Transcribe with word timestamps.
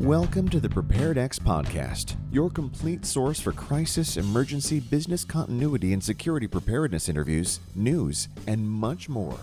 Welcome 0.00 0.50
to 0.50 0.60
the 0.60 0.68
PreparedEx 0.68 1.40
podcast, 1.40 2.16
your 2.30 2.50
complete 2.50 3.06
source 3.06 3.40
for 3.40 3.52
crisis, 3.52 4.18
emergency, 4.18 4.78
business 4.78 5.24
continuity, 5.24 5.94
and 5.94 6.04
security 6.04 6.46
preparedness 6.46 7.08
interviews, 7.08 7.60
news, 7.74 8.28
and 8.46 8.68
much 8.68 9.08
more. 9.08 9.38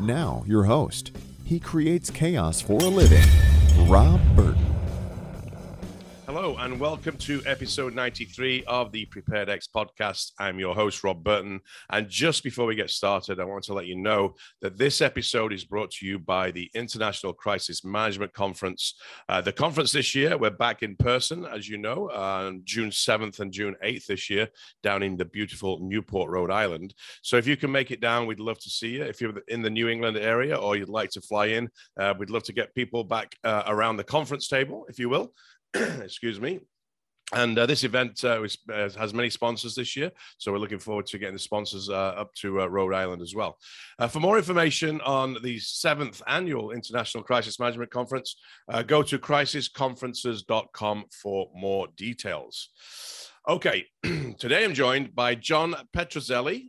Now, 0.00 0.42
your 0.46 0.64
host. 0.64 1.14
He 1.44 1.60
creates 1.60 2.08
chaos 2.08 2.62
for 2.62 2.80
a 2.80 2.88
living, 2.88 3.24
Rob 3.86 4.22
Burton. 4.34 4.77
And 6.60 6.80
welcome 6.80 7.16
to 7.18 7.40
episode 7.46 7.94
93 7.94 8.64
of 8.64 8.90
the 8.90 9.06
PreparedEx 9.06 9.68
podcast. 9.72 10.32
I'm 10.40 10.58
your 10.58 10.74
host, 10.74 11.04
Rob 11.04 11.22
Burton. 11.22 11.60
And 11.88 12.08
just 12.08 12.42
before 12.42 12.66
we 12.66 12.74
get 12.74 12.90
started, 12.90 13.38
I 13.38 13.44
want 13.44 13.62
to 13.64 13.74
let 13.74 13.86
you 13.86 13.94
know 13.94 14.34
that 14.60 14.76
this 14.76 15.00
episode 15.00 15.52
is 15.52 15.64
brought 15.64 15.92
to 15.92 16.06
you 16.06 16.18
by 16.18 16.50
the 16.50 16.68
International 16.74 17.32
Crisis 17.32 17.84
Management 17.84 18.32
Conference. 18.32 18.94
Uh, 19.28 19.40
the 19.40 19.52
conference 19.52 19.92
this 19.92 20.16
year, 20.16 20.36
we're 20.36 20.50
back 20.50 20.82
in 20.82 20.96
person, 20.96 21.46
as 21.46 21.68
you 21.68 21.78
know, 21.78 22.10
on 22.10 22.62
June 22.64 22.90
7th 22.90 23.38
and 23.38 23.52
June 23.52 23.76
8th 23.84 24.06
this 24.06 24.28
year, 24.28 24.48
down 24.82 25.04
in 25.04 25.16
the 25.16 25.26
beautiful 25.26 25.78
Newport, 25.78 26.28
Rhode 26.28 26.50
Island. 26.50 26.92
So 27.22 27.36
if 27.36 27.46
you 27.46 27.56
can 27.56 27.70
make 27.70 27.92
it 27.92 28.00
down, 28.00 28.26
we'd 28.26 28.40
love 28.40 28.58
to 28.58 28.68
see 28.68 28.96
you. 28.96 29.04
If 29.04 29.20
you're 29.20 29.38
in 29.46 29.62
the 29.62 29.70
New 29.70 29.86
England 29.86 30.16
area 30.16 30.56
or 30.56 30.76
you'd 30.76 30.88
like 30.88 31.10
to 31.10 31.20
fly 31.20 31.46
in, 31.46 31.68
uh, 32.00 32.14
we'd 32.18 32.30
love 32.30 32.42
to 32.44 32.52
get 32.52 32.74
people 32.74 33.04
back 33.04 33.36
uh, 33.44 33.62
around 33.68 33.96
the 33.96 34.04
conference 34.04 34.48
table, 34.48 34.86
if 34.88 34.98
you 34.98 35.08
will. 35.08 35.32
excuse 35.74 36.40
me. 36.40 36.60
And 37.34 37.58
uh, 37.58 37.66
this 37.66 37.84
event 37.84 38.24
uh, 38.24 38.42
uh, 38.72 38.88
has 38.96 39.12
many 39.12 39.28
sponsors 39.28 39.74
this 39.74 39.94
year, 39.96 40.10
so 40.38 40.50
we're 40.50 40.58
looking 40.58 40.78
forward 40.78 41.06
to 41.08 41.18
getting 41.18 41.34
the 41.34 41.38
sponsors 41.38 41.90
uh, 41.90 42.14
up 42.16 42.32
to 42.36 42.62
uh, 42.62 42.66
Rhode 42.66 42.94
Island 42.94 43.20
as 43.20 43.34
well. 43.34 43.58
Uh, 43.98 44.08
for 44.08 44.20
more 44.20 44.38
information 44.38 44.98
on 45.02 45.36
the 45.42 45.58
seventh 45.58 46.22
annual 46.26 46.70
International 46.70 47.22
Crisis 47.22 47.60
Management 47.60 47.90
Conference, 47.90 48.36
go 48.86 49.02
to 49.02 49.18
crisisconferences.com 49.18 51.04
for 51.22 51.50
more 51.54 51.88
details. 51.98 52.70
Okay, 53.46 53.84
today 54.38 54.64
I'm 54.64 54.74
joined 54.74 55.14
by 55.14 55.34
John 55.34 55.74
Petrozelli, 55.94 56.68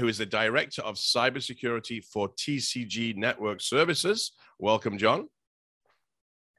who 0.00 0.08
is 0.08 0.18
the 0.18 0.26
Director 0.26 0.82
of 0.82 0.96
Cybersecurity 0.96 2.04
for 2.04 2.30
TCG 2.30 3.16
Network 3.16 3.60
Services. 3.60 4.32
Welcome, 4.58 4.98
John. 4.98 5.28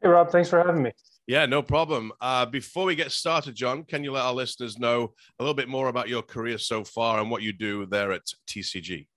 Hey, 0.02 0.08
Rob. 0.08 0.32
Thanks 0.32 0.50
for 0.50 0.64
having 0.64 0.84
me. 0.84 0.94
Yeah, 1.32 1.46
no 1.46 1.62
problem. 1.62 2.12
Uh, 2.20 2.46
before 2.46 2.84
we 2.84 2.94
get 2.94 3.10
started, 3.10 3.56
John, 3.56 3.86
can 3.86 4.04
you 4.04 4.12
let 4.12 4.26
our 4.26 4.34
listeners 4.34 4.78
know 4.78 5.14
a 5.40 5.44
little 5.44 5.54
bit 5.54 5.70
more 5.70 5.88
about 5.88 6.10
your 6.10 6.22
career 6.22 6.58
so 6.58 6.84
far 6.84 7.22
and 7.22 7.32
what 7.32 7.42
you 7.42 7.54
do 7.54 7.86
there 7.86 8.12
at 8.12 8.24
TCG? 8.50 9.08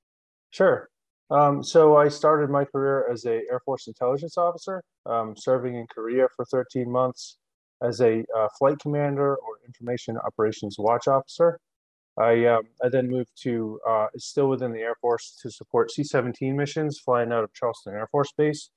Sure. 0.51 0.91
Um, 1.33 1.61
so 1.61 1.97
I 1.97 2.07
started 2.07 2.51
my 2.51 2.67
career 2.67 3.11
as 3.11 3.25
a 3.25 3.42
Air 3.51 3.59
Force 3.65 3.89
intelligence 3.89 4.39
officer, 4.39 4.81
um, 5.07 5.35
serving 5.37 5.75
in 5.75 5.89
Korea 5.89 6.29
for 6.37 6.45
13 6.45 6.89
months 6.89 7.39
as 7.83 8.01
a 8.01 8.25
uh, 8.37 8.47
flight 8.61 8.79
commander 8.79 9.35
or 9.35 9.59
information 9.67 10.17
operations 10.17 10.77
watch 10.79 11.09
officer. 11.09 11.59
I, 12.17 12.45
um, 12.45 12.62
I 12.81 12.91
then 12.91 13.11
moved 13.11 13.33
to, 13.42 13.81
uh, 13.89 14.07
still 14.19 14.48
within 14.48 14.70
the 14.70 14.83
Air 14.83 14.95
Force, 15.01 15.37
to 15.42 15.51
support 15.51 15.91
C 15.91 16.05
17 16.05 16.57
missions 16.57 17.01
flying 17.01 17.33
out 17.33 17.42
of 17.42 17.53
Charleston 17.55 17.95
Air 17.95 18.07
Force 18.07 18.31
Base 18.39 18.70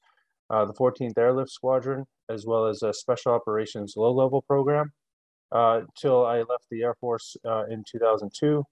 uh, 0.49 0.65
the 0.65 0.73
14th 0.73 1.17
Airlift 1.17 1.51
Squadron, 1.51 2.05
as 2.29 2.45
well 2.45 2.65
as 2.65 2.83
a 2.83 2.93
Special 2.93 3.33
Operations 3.33 3.93
Low 3.95 4.11
Level 4.11 4.41
Program, 4.41 4.91
uh, 5.51 5.81
till 5.99 6.25
I 6.25 6.37
left 6.37 6.65
the 6.71 6.83
Air 6.83 6.95
Force 6.95 7.35
uh, 7.45 7.65
in 7.65 7.83
2002. 7.89 8.63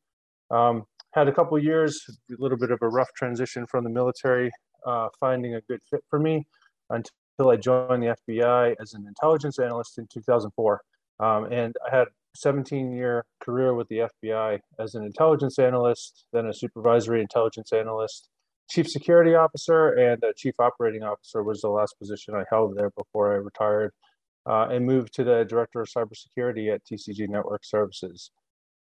Um, 0.51 0.83
had 1.13 1.27
a 1.27 1.31
couple 1.31 1.57
years, 1.57 2.01
a 2.29 2.35
little 2.37 2.57
bit 2.57 2.71
of 2.71 2.79
a 2.81 2.89
rough 2.89 3.11
transition 3.15 3.65
from 3.67 3.83
the 3.83 3.89
military, 3.89 4.51
uh, 4.85 5.07
finding 5.19 5.55
a 5.55 5.61
good 5.61 5.79
fit 5.89 6.03
for 6.09 6.19
me 6.19 6.45
until 6.89 7.49
I 7.49 7.55
joined 7.55 8.03
the 8.03 8.15
FBI 8.29 8.75
as 8.81 8.93
an 8.93 9.05
intelligence 9.07 9.57
analyst 9.59 9.97
in 9.97 10.07
2004. 10.13 10.81
Um, 11.19 11.45
and 11.45 11.73
I 11.89 11.95
had 11.95 12.07
17 12.35 12.91
year 12.91 13.25
career 13.39 13.73
with 13.73 13.87
the 13.87 14.09
FBI 14.23 14.59
as 14.79 14.95
an 14.95 15.05
intelligence 15.05 15.57
analyst, 15.57 16.25
then 16.33 16.47
a 16.47 16.53
supervisory 16.53 17.21
intelligence 17.21 17.71
analyst, 17.71 18.27
chief 18.69 18.89
security 18.89 19.35
officer 19.35 19.89
and 19.89 20.23
chief 20.35 20.55
operating 20.59 21.03
officer 21.03 21.43
was 21.43 21.61
the 21.61 21.69
last 21.69 21.97
position 21.99 22.35
I 22.35 22.43
held 22.49 22.75
there 22.75 22.91
before 22.91 23.33
I 23.33 23.37
retired 23.37 23.91
uh, 24.47 24.67
and 24.69 24.85
moved 24.85 25.13
to 25.15 25.23
the 25.23 25.45
director 25.45 25.81
of 25.81 25.87
cybersecurity 25.87 26.73
at 26.73 26.83
TCG 26.85 27.27
Network 27.29 27.65
Services. 27.65 28.31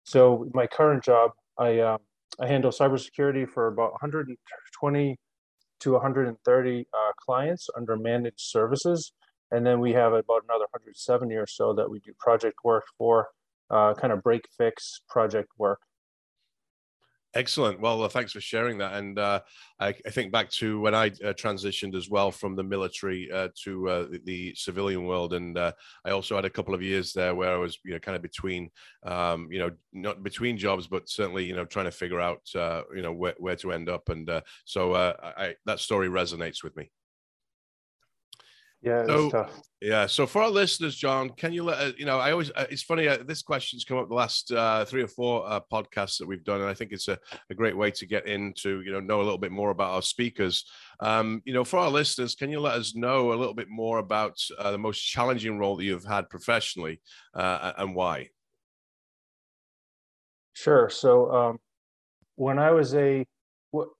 So 0.03 0.47
my 0.53 0.67
current 0.67 1.03
job, 1.03 1.31
I, 1.57 1.79
uh, 1.79 1.97
I 2.39 2.47
handle 2.47 2.71
cybersecurity 2.71 3.49
for 3.49 3.67
about 3.67 3.91
120 3.93 5.17
to 5.79 5.91
130 5.91 6.87
uh, 6.93 7.11
clients 7.17 7.69
under 7.75 7.97
managed 7.97 8.39
services. 8.39 9.11
And 9.51 9.65
then 9.65 9.79
we 9.79 9.93
have 9.93 10.13
about 10.13 10.43
another 10.43 10.65
170 10.71 11.35
or 11.35 11.47
so 11.47 11.73
that 11.73 11.89
we 11.89 11.99
do 11.99 12.13
project 12.19 12.57
work 12.63 12.83
for, 12.97 13.29
uh, 13.69 13.93
kind 13.95 14.13
of 14.13 14.21
break 14.21 14.47
fix 14.57 15.01
project 15.09 15.49
work. 15.57 15.79
Excellent. 17.35 17.81
Well, 17.81 18.01
uh, 18.01 18.07
thanks 18.07 18.31
for 18.31 18.39
sharing 18.39 18.77
that. 18.77 18.93
And 18.93 19.19
uh, 19.19 19.41
I, 19.77 19.89
I, 19.89 20.09
think 20.09 20.31
back 20.31 20.49
to 20.51 20.79
when 20.79 20.95
I 20.95 21.07
uh, 21.07 21.33
transitioned 21.33 21.93
as 21.93 22.09
well 22.09 22.31
from 22.31 22.55
the 22.55 22.63
military 22.63 23.29
uh, 23.29 23.49
to 23.65 23.89
uh, 23.89 24.07
the, 24.07 24.21
the, 24.23 24.55
civilian 24.55 25.03
world, 25.03 25.33
and 25.33 25.57
uh, 25.57 25.73
I 26.05 26.11
also 26.11 26.37
had 26.37 26.45
a 26.45 26.49
couple 26.49 26.73
of 26.73 26.81
years 26.81 27.11
there 27.11 27.35
where 27.35 27.51
I 27.51 27.57
was, 27.57 27.77
you 27.83 27.91
know, 27.91 27.99
kind 27.99 28.15
of 28.15 28.21
between, 28.21 28.69
um, 29.05 29.49
you 29.51 29.59
know, 29.59 29.71
not 29.91 30.23
between 30.23 30.57
jobs, 30.57 30.87
but 30.87 31.09
certainly, 31.09 31.43
you 31.43 31.55
know, 31.57 31.65
trying 31.65 31.85
to 31.85 31.91
figure 31.91 32.21
out, 32.21 32.39
you 32.55 33.01
know, 33.01 33.11
where, 33.11 33.35
where 33.37 33.57
to 33.57 33.73
end 33.73 33.89
up. 33.89 34.07
And 34.07 34.29
so 34.63 34.95
I, 34.95 35.55
that 35.65 35.81
story 35.81 36.07
resonates 36.07 36.63
with 36.63 36.77
me. 36.77 36.89
Yeah, 38.85 39.03
so, 39.07 39.29
tough. 39.31 39.61
Yeah. 39.81 40.05
So 40.05 40.27
for 40.27 40.43
our 40.43 40.49
listeners, 40.49 40.95
John, 40.95 41.31
can 41.31 41.51
you 41.51 41.63
let 41.63 41.79
uh, 41.79 41.91
you 41.97 42.05
know? 42.05 42.19
I 42.19 42.31
always 42.31 42.51
uh, 42.51 42.67
it's 42.69 42.83
funny. 42.83 43.07
Uh, 43.07 43.17
this 43.25 43.41
question's 43.41 43.83
come 43.83 43.97
up 43.97 44.07
the 44.09 44.13
last 44.13 44.51
uh, 44.51 44.85
three 44.85 45.01
or 45.01 45.07
four 45.07 45.43
uh, 45.49 45.59
podcasts 45.59 46.19
that 46.19 46.27
we've 46.27 46.43
done, 46.43 46.61
and 46.61 46.69
I 46.69 46.75
think 46.75 46.91
it's 46.91 47.07
a, 47.07 47.17
a 47.49 47.55
great 47.55 47.75
way 47.75 47.89
to 47.89 48.05
get 48.05 48.27
into 48.27 48.81
you 48.81 48.91
know 48.91 48.99
know 48.99 49.21
a 49.21 49.23
little 49.23 49.39
bit 49.39 49.51
more 49.51 49.71
about 49.71 49.95
our 49.95 50.03
speakers. 50.03 50.65
Um, 50.99 51.41
you 51.45 51.53
know, 51.53 51.63
for 51.63 51.79
our 51.79 51.89
listeners, 51.89 52.35
can 52.35 52.51
you 52.51 52.59
let 52.59 52.75
us 52.75 52.95
know 52.95 53.33
a 53.33 53.35
little 53.35 53.55
bit 53.55 53.69
more 53.69 53.97
about 53.97 54.39
uh, 54.59 54.69
the 54.69 54.77
most 54.77 54.99
challenging 54.99 55.57
role 55.57 55.75
that 55.77 55.83
you've 55.83 56.05
had 56.05 56.29
professionally 56.29 57.01
and 57.33 57.95
why? 57.95 58.29
Sure. 60.53 60.91
So 60.91 61.31
um, 61.33 61.59
when 62.35 62.59
I 62.59 62.69
was 62.69 62.93
a 62.93 63.25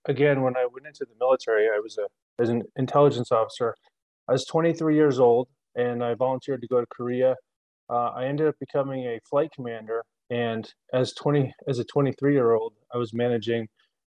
again 0.06 0.42
when 0.42 0.56
I 0.56 0.66
went 0.72 0.86
into 0.86 1.04
the 1.04 1.16
military, 1.18 1.66
I 1.66 1.80
was 1.80 1.98
a 1.98 2.06
as 2.40 2.50
an 2.50 2.62
intelligence 2.76 3.32
officer. 3.32 3.74
I 4.28 4.32
was 4.32 4.44
23 4.44 4.94
years 4.94 5.18
old 5.20 5.48
and 5.76 6.02
I 6.02 6.14
volunteered 6.14 6.60
to 6.62 6.66
go 6.66 6.80
to 6.80 6.86
Korea. 6.86 7.36
Uh, 7.88 8.10
I 8.10 8.26
ended 8.26 8.48
up 8.48 8.56
becoming 8.58 9.04
a 9.04 9.20
flight 9.28 9.50
commander, 9.54 10.02
and 10.30 10.68
as 10.92 11.12
20 11.12 11.52
as 11.68 11.78
a 11.78 11.84
23 11.84 12.32
year 12.32 12.52
old, 12.52 12.72
I 12.92 12.98
was 12.98 13.14
managing 13.14 13.68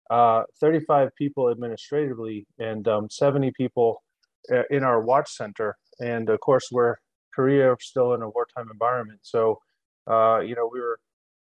uh, 0.09 0.43
35 0.59 1.09
people 1.15 1.51
administratively 1.51 2.47
and 2.57 2.87
um, 2.87 3.07
70 3.11 3.51
people 3.55 4.01
uh, 4.51 4.63
in 4.71 4.83
our 4.83 5.01
watch 5.01 5.29
center. 5.29 5.75
And 5.99 6.29
of 6.29 6.39
course, 6.39 6.69
we're 6.71 6.95
Korea 7.35 7.75
still 7.79 8.13
in 8.13 8.23
a 8.23 8.29
wartime 8.29 8.69
environment, 8.71 9.19
so 9.21 9.59
uh, 10.09 10.39
you 10.39 10.55
know 10.55 10.67
we 10.71 10.79
were 10.79 10.99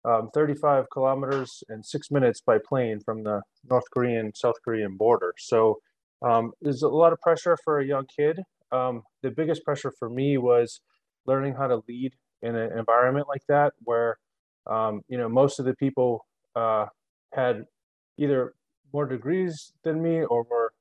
um, 0.06 0.30
35 0.34 0.86
kilometers 0.92 1.64
and 1.68 1.86
six 1.86 2.10
minutes 2.10 2.42
by 2.46 2.58
plane 2.58 3.02
from 3.02 3.24
the 3.24 3.42
North 3.70 3.84
Korean 3.94 4.32
South 4.34 4.56
Korean 4.64 4.96
border. 4.96 5.34
So 5.38 5.80
um, 6.22 6.54
there's 6.62 6.84
a 6.84 6.88
lot 6.88 7.12
of 7.12 7.20
pressure 7.20 7.58
for 7.66 7.80
a 7.80 7.86
young 7.86 8.06
kid 8.06 8.40
um, 8.72 9.04
the 9.22 9.32
biggest 9.32 9.64
pressure 9.64 9.92
for 9.98 10.10
me 10.10 10.38
was 10.38 10.82
learning 11.26 11.56
how 11.56 11.68
to 11.68 11.82
lead 11.88 12.14
in 12.42 12.56
an 12.56 12.78
environment 12.78 13.28
like 13.28 13.46
that, 13.48 13.74
where 13.84 14.18
um, 14.68 15.02
you 15.08 15.18
know 15.18 15.30
most 15.30 15.60
of 15.60 15.66
the 15.66 15.76
people 15.76 16.26
uh, 16.56 16.86
had 17.34 17.64
either 18.18 18.54
more 18.94 19.06
degrees 19.06 19.74
than 19.84 20.02
me 20.02 20.24
or 20.24 20.44
were 20.50 20.74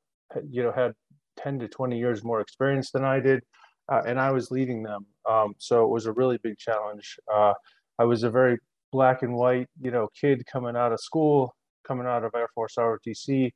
you 0.49 0.63
know 0.63 0.73
had 0.73 0.93
10 1.39 1.59
to 1.61 1.69
20 1.69 1.99
years 1.99 2.25
more 2.25 2.41
experience 2.41 2.91
than 2.91 3.05
I 3.05 3.21
did, 3.21 3.43
uh, 3.91 4.03
and 4.07 4.21
I 4.21 4.31
was 4.31 4.51
leading 4.51 4.83
them. 4.83 5.07
Um, 5.29 5.55
so 5.59 5.85
it 5.85 5.91
was 5.91 6.07
a 6.07 6.13
really 6.13 6.39
big 6.43 6.59
challenge. 6.59 7.17
Uh, 7.33 7.55
I 7.99 8.05
was 8.05 8.23
a 8.23 8.31
very 8.31 8.59
black 8.93 9.23
and 9.23 9.35
white, 9.35 9.69
you 9.81 9.91
know, 9.91 10.09
kid 10.19 10.45
coming 10.47 10.77
out 10.77 10.93
of 10.93 11.01
school, 11.01 11.55
coming 11.87 12.07
out 12.07 12.25
of 12.25 12.33
Air 12.35 12.49
Force 12.55 12.75
ROTC, 12.79 13.51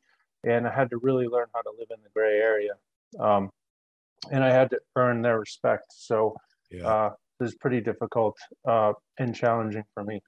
and 0.44 0.66
I 0.66 0.74
had 0.74 0.90
to 0.90 0.98
really 0.98 1.26
learn 1.26 1.46
how 1.54 1.62
to 1.62 1.70
live 1.78 1.88
in 1.90 2.02
the 2.02 2.10
gray 2.14 2.38
area. 2.38 2.72
Um, 3.18 3.50
and 4.30 4.44
I 4.44 4.50
had 4.50 4.70
to 4.70 4.80
earn 4.96 5.22
their 5.22 5.38
respect. 5.38 5.86
So 5.90 6.36
yeah. 6.70 6.86
uh, 6.86 7.10
it 7.40 7.42
was 7.42 7.54
pretty 7.54 7.80
difficult 7.80 8.36
uh, 8.66 8.92
and 9.18 9.34
challenging 9.34 9.84
for 9.94 10.04
me. 10.04 10.20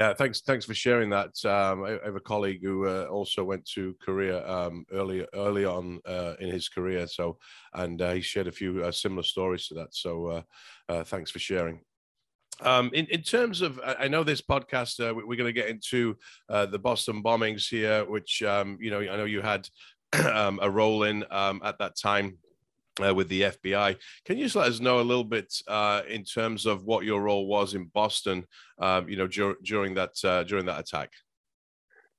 Yeah, 0.00 0.14
thanks. 0.14 0.40
Thanks 0.40 0.64
for 0.64 0.72
sharing 0.72 1.10
that. 1.10 1.44
Um, 1.44 1.84
I, 1.84 2.00
I, 2.00 2.06
have 2.06 2.16
a 2.16 2.20
colleague 2.20 2.60
who 2.62 2.86
uh, 2.86 3.04
also 3.10 3.44
went 3.44 3.66
to 3.74 3.94
Korea 4.00 4.48
um, 4.48 4.86
early 4.92 5.26
early 5.34 5.66
on 5.66 6.00
uh, 6.06 6.36
in 6.40 6.50
his 6.50 6.70
career. 6.70 7.06
So, 7.06 7.36
and 7.74 8.00
uh, 8.00 8.12
he 8.12 8.22
shared 8.22 8.46
a 8.46 8.52
few 8.52 8.82
uh, 8.82 8.92
similar 8.92 9.22
stories 9.22 9.66
to 9.66 9.74
that. 9.74 9.94
So, 9.94 10.26
uh, 10.26 10.42
uh, 10.88 11.04
thanks 11.04 11.30
for 11.30 11.38
sharing. 11.38 11.80
Um, 12.62 12.90
in, 12.94 13.06
in 13.06 13.20
terms 13.20 13.60
of, 13.60 13.78
I 13.84 14.08
know 14.08 14.24
this 14.24 14.40
podcast, 14.40 14.98
we're 14.98 15.36
going 15.36 15.46
to 15.46 15.52
get 15.52 15.68
into 15.68 16.16
the 16.48 16.78
Boston 16.78 17.22
bombings 17.22 17.68
here, 17.68 18.04
which, 18.04 18.42
um, 18.42 18.78
you 18.80 18.90
know, 18.90 19.00
I 19.00 19.16
know 19.16 19.24
you 19.24 19.40
had 19.40 19.68
um, 20.32 20.58
a 20.62 20.70
role 20.70 21.04
in 21.04 21.24
um, 21.30 21.60
at 21.64 21.78
that 21.78 21.96
time 21.96 22.38
uh, 23.04 23.14
with 23.14 23.28
the 23.28 23.42
FBI. 23.42 23.96
Can 24.24 24.38
you 24.38 24.44
just 24.44 24.56
let 24.56 24.68
us 24.68 24.80
know 24.80 25.00
a 25.00 25.02
little 25.02 25.24
bit 25.24 25.52
uh, 25.68 26.02
in 26.08 26.24
terms 26.24 26.66
of 26.66 26.84
what 26.84 27.04
your 27.04 27.22
role 27.22 27.46
was 27.46 27.74
in 27.74 27.86
Boston? 27.86 28.46
Um, 28.78 29.08
you 29.08 29.16
know, 29.16 29.26
dur- 29.26 29.56
during 29.62 29.94
that 29.94 30.12
uh, 30.24 30.44
during 30.44 30.66
that 30.66 30.80
attack. 30.80 31.10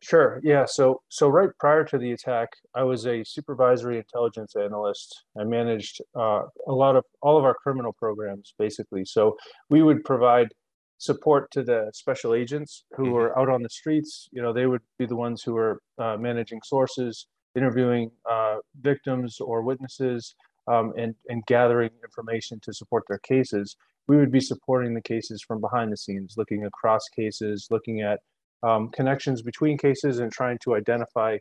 Sure. 0.01 0.39
Yeah. 0.43 0.65
So 0.65 1.01
so 1.09 1.29
right 1.29 1.49
prior 1.59 1.83
to 1.85 1.97
the 1.97 2.11
attack, 2.11 2.49
I 2.73 2.83
was 2.83 3.05
a 3.05 3.23
supervisory 3.23 3.97
intelligence 3.97 4.55
analyst. 4.55 5.25
I 5.39 5.43
managed 5.43 6.01
uh, 6.15 6.43
a 6.67 6.71
lot 6.71 6.95
of 6.95 7.05
all 7.21 7.37
of 7.37 7.43
our 7.43 7.53
criminal 7.53 7.93
programs, 7.93 8.55
basically. 8.57 9.05
So 9.05 9.37
we 9.69 9.83
would 9.83 10.03
provide 10.03 10.47
support 10.97 11.51
to 11.51 11.63
the 11.63 11.91
special 11.93 12.33
agents 12.33 12.83
who 12.95 13.03
mm-hmm. 13.03 13.13
were 13.13 13.39
out 13.39 13.49
on 13.49 13.61
the 13.61 13.69
streets. 13.69 14.27
You 14.31 14.41
know, 14.41 14.53
they 14.53 14.65
would 14.65 14.81
be 14.97 15.05
the 15.05 15.15
ones 15.15 15.43
who 15.43 15.53
were 15.53 15.81
uh, 15.99 16.17
managing 16.17 16.61
sources, 16.63 17.27
interviewing 17.55 18.11
uh, 18.29 18.57
victims 18.79 19.39
or 19.39 19.61
witnesses, 19.61 20.35
um, 20.67 20.93
and 20.97 21.15
and 21.29 21.45
gathering 21.45 21.91
information 22.03 22.59
to 22.63 22.73
support 22.73 23.03
their 23.07 23.19
cases. 23.19 23.75
We 24.07 24.17
would 24.17 24.31
be 24.31 24.41
supporting 24.41 24.93
the 24.93 25.01
cases 25.01 25.41
from 25.41 25.61
behind 25.61 25.91
the 25.91 25.97
scenes, 25.97 26.35
looking 26.37 26.65
across 26.65 27.07
cases, 27.15 27.67
looking 27.69 28.01
at 28.01 28.19
um, 28.63 28.89
connections 28.89 29.41
between 29.41 29.77
cases 29.77 30.19
and 30.19 30.31
trying 30.31 30.57
to 30.63 30.75
identify 30.75 31.37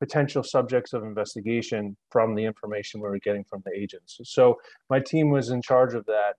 potential 0.00 0.42
subjects 0.42 0.92
of 0.92 1.04
investigation 1.04 1.96
from 2.10 2.34
the 2.34 2.44
information 2.44 3.00
we 3.00 3.08
were 3.08 3.18
getting 3.18 3.44
from 3.44 3.62
the 3.64 3.72
agents. 3.72 4.18
So 4.24 4.56
my 4.90 5.00
team 5.00 5.30
was 5.30 5.50
in 5.50 5.62
charge 5.62 5.94
of 5.94 6.04
that. 6.06 6.34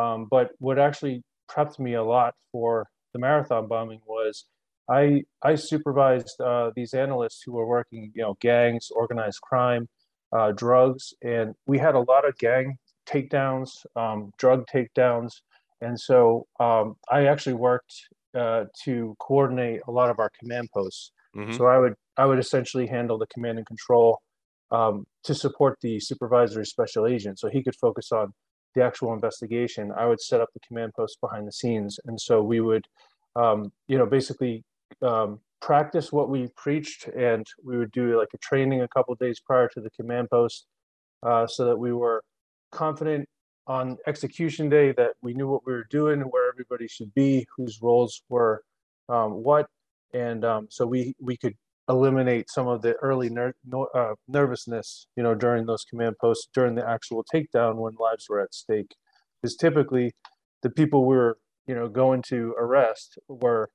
Um, 0.00 0.26
but 0.30 0.50
what 0.58 0.78
actually 0.78 1.22
prepped 1.50 1.78
me 1.78 1.94
a 1.94 2.02
lot 2.02 2.34
for 2.52 2.88
the 3.12 3.18
marathon 3.18 3.68
bombing 3.68 4.00
was 4.06 4.44
I 4.88 5.24
I 5.42 5.54
supervised 5.56 6.40
uh, 6.40 6.70
these 6.74 6.94
analysts 6.94 7.42
who 7.44 7.52
were 7.52 7.66
working, 7.66 8.12
you 8.14 8.22
know, 8.22 8.36
gangs, 8.40 8.88
organized 8.94 9.40
crime, 9.40 9.88
uh, 10.32 10.52
drugs, 10.52 11.14
and 11.22 11.54
we 11.66 11.78
had 11.78 11.94
a 11.94 12.00
lot 12.00 12.26
of 12.28 12.36
gang 12.38 12.78
takedowns, 13.06 13.70
um, 13.94 14.32
drug 14.38 14.64
takedowns, 14.72 15.32
and 15.80 15.98
so 15.98 16.46
um, 16.60 16.96
I 17.10 17.26
actually 17.26 17.54
worked 17.54 17.94
uh, 18.36 18.64
to 18.84 19.14
coordinate 19.18 19.80
a 19.88 19.90
lot 19.90 20.10
of 20.10 20.18
our 20.18 20.30
command 20.38 20.68
posts. 20.72 21.12
Mm-hmm. 21.36 21.52
So 21.52 21.66
I 21.66 21.78
would 21.78 21.94
I 22.16 22.26
would 22.26 22.38
essentially 22.38 22.86
handle 22.86 23.18
the 23.18 23.26
command 23.26 23.58
and 23.58 23.66
control 23.66 24.20
um, 24.70 25.06
to 25.24 25.34
support 25.34 25.78
the 25.80 26.00
supervisory 26.00 26.66
special 26.66 27.06
agent, 27.06 27.38
so 27.38 27.48
he 27.48 27.62
could 27.62 27.76
focus 27.76 28.12
on 28.12 28.32
the 28.74 28.84
actual 28.84 29.12
investigation. 29.14 29.90
I 29.96 30.06
would 30.06 30.20
set 30.20 30.40
up 30.40 30.48
the 30.54 30.60
command 30.66 30.92
posts 30.94 31.16
behind 31.20 31.46
the 31.46 31.52
scenes, 31.52 31.98
and 32.04 32.20
so 32.20 32.42
we 32.42 32.60
would, 32.60 32.86
um, 33.34 33.72
you 33.88 33.98
know, 33.98 34.06
basically 34.06 34.64
um, 35.02 35.40
practice 35.60 36.12
what 36.12 36.28
we 36.28 36.48
preached, 36.56 37.08
and 37.08 37.46
we 37.64 37.76
would 37.76 37.92
do 37.92 38.18
like 38.18 38.28
a 38.34 38.38
training 38.38 38.82
a 38.82 38.88
couple 38.88 39.14
days 39.16 39.40
prior 39.40 39.68
to 39.68 39.80
the 39.80 39.90
command 39.90 40.30
post, 40.30 40.66
uh, 41.22 41.46
so 41.46 41.64
that 41.64 41.76
we 41.76 41.92
were 41.92 42.22
confident 42.72 43.28
on 43.66 43.96
execution 44.06 44.68
day 44.68 44.92
that 44.92 45.12
we 45.22 45.34
knew 45.34 45.48
what 45.48 45.66
we 45.66 45.72
were 45.72 45.86
doing, 45.90 46.20
where 46.20 46.48
everybody 46.48 46.86
should 46.86 47.12
be, 47.14 47.46
whose 47.56 47.80
roles 47.82 48.22
were 48.28 48.62
um, 49.08 49.42
what, 49.42 49.66
and 50.14 50.44
um, 50.44 50.66
so 50.70 50.86
we 50.86 51.14
we 51.20 51.36
could 51.36 51.54
eliminate 51.88 52.50
some 52.50 52.66
of 52.66 52.82
the 52.82 52.94
early 52.94 53.28
ner- 53.30 53.54
no, 53.64 53.86
uh, 53.94 54.14
nervousness, 54.28 55.06
you 55.16 55.22
know, 55.22 55.34
during 55.34 55.66
those 55.66 55.84
command 55.84 56.16
posts 56.20 56.48
during 56.52 56.74
the 56.74 56.88
actual 56.88 57.24
takedown 57.32 57.76
when 57.76 57.94
lives 57.98 58.26
were 58.28 58.40
at 58.40 58.54
stake, 58.54 58.94
because 59.40 59.56
typically 59.56 60.12
the 60.62 60.70
people 60.70 61.06
we 61.06 61.16
were 61.16 61.38
you 61.66 61.74
know 61.74 61.88
going 61.88 62.22
to 62.22 62.54
arrest 62.58 63.18
were 63.28 63.68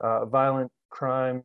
uh, 0.00 0.24
violent 0.26 0.70
crime 0.90 1.42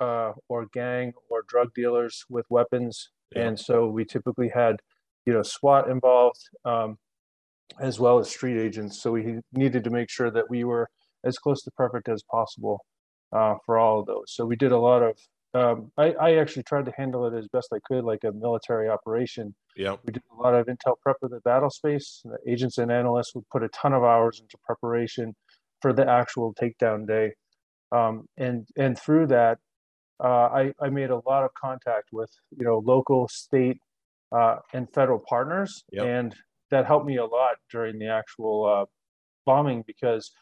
uh, 0.00 0.32
or 0.48 0.66
gang 0.72 1.12
or 1.30 1.42
drug 1.48 1.72
dealers 1.74 2.24
with 2.28 2.46
weapons, 2.50 3.10
yeah. 3.34 3.46
and 3.46 3.58
so 3.58 3.86
we 3.88 4.04
typically 4.04 4.48
had 4.48 4.80
you 5.26 5.32
know 5.32 5.42
SWAT 5.42 5.88
involved. 5.88 6.40
Um, 6.64 6.98
as 7.80 7.98
well 7.98 8.18
as 8.18 8.28
street 8.28 8.60
agents. 8.60 9.00
So 9.00 9.12
we 9.12 9.38
needed 9.52 9.84
to 9.84 9.90
make 9.90 10.10
sure 10.10 10.30
that 10.30 10.50
we 10.50 10.64
were 10.64 10.88
as 11.24 11.38
close 11.38 11.62
to 11.62 11.70
perfect 11.72 12.08
as 12.08 12.22
possible 12.22 12.84
uh, 13.32 13.54
for 13.64 13.78
all 13.78 14.00
of 14.00 14.06
those. 14.06 14.26
So 14.28 14.44
we 14.44 14.56
did 14.56 14.72
a 14.72 14.78
lot 14.78 15.02
of. 15.02 15.18
Um, 15.54 15.92
I, 15.98 16.12
I, 16.12 16.34
actually 16.36 16.62
tried 16.62 16.86
to 16.86 16.92
handle 16.96 17.26
it 17.26 17.38
as 17.38 17.46
best 17.48 17.68
I 17.74 17.78
could, 17.84 18.04
like 18.04 18.24
a 18.24 18.32
military 18.32 18.88
operation. 18.88 19.54
Yeah. 19.76 19.96
We 20.02 20.14
did 20.14 20.22
a 20.32 20.42
lot 20.42 20.54
of 20.54 20.64
intel 20.64 20.94
prep 21.02 21.16
of 21.22 21.30
the 21.30 21.40
battle 21.40 21.68
space. 21.68 22.22
The 22.24 22.38
agents 22.50 22.78
and 22.78 22.90
analysts 22.90 23.34
would 23.34 23.46
put 23.50 23.62
a 23.62 23.68
ton 23.68 23.92
of 23.92 24.02
hours 24.02 24.40
into 24.40 24.56
preparation 24.64 25.34
for 25.82 25.92
the 25.92 26.08
actual 26.08 26.54
takedown 26.54 27.06
day, 27.06 27.32
um, 27.92 28.26
and 28.36 28.66
and 28.76 28.98
through 28.98 29.28
that, 29.28 29.58
uh, 30.22 30.48
I 30.52 30.72
I 30.80 30.88
made 30.88 31.10
a 31.10 31.20
lot 31.26 31.44
of 31.44 31.50
contact 31.60 32.08
with 32.12 32.30
you 32.58 32.64
know 32.64 32.82
local, 32.84 33.28
state, 33.28 33.78
uh, 34.36 34.56
and 34.72 34.88
federal 34.94 35.22
partners, 35.28 35.84
yep. 35.92 36.06
and 36.06 36.34
that 36.70 36.86
helped 36.86 37.06
me 37.06 37.16
a 37.16 37.24
lot 37.24 37.56
during 37.70 37.98
the 37.98 38.08
actual 38.08 38.64
uh, 38.66 38.84
bombing 39.44 39.84
because 39.86 40.32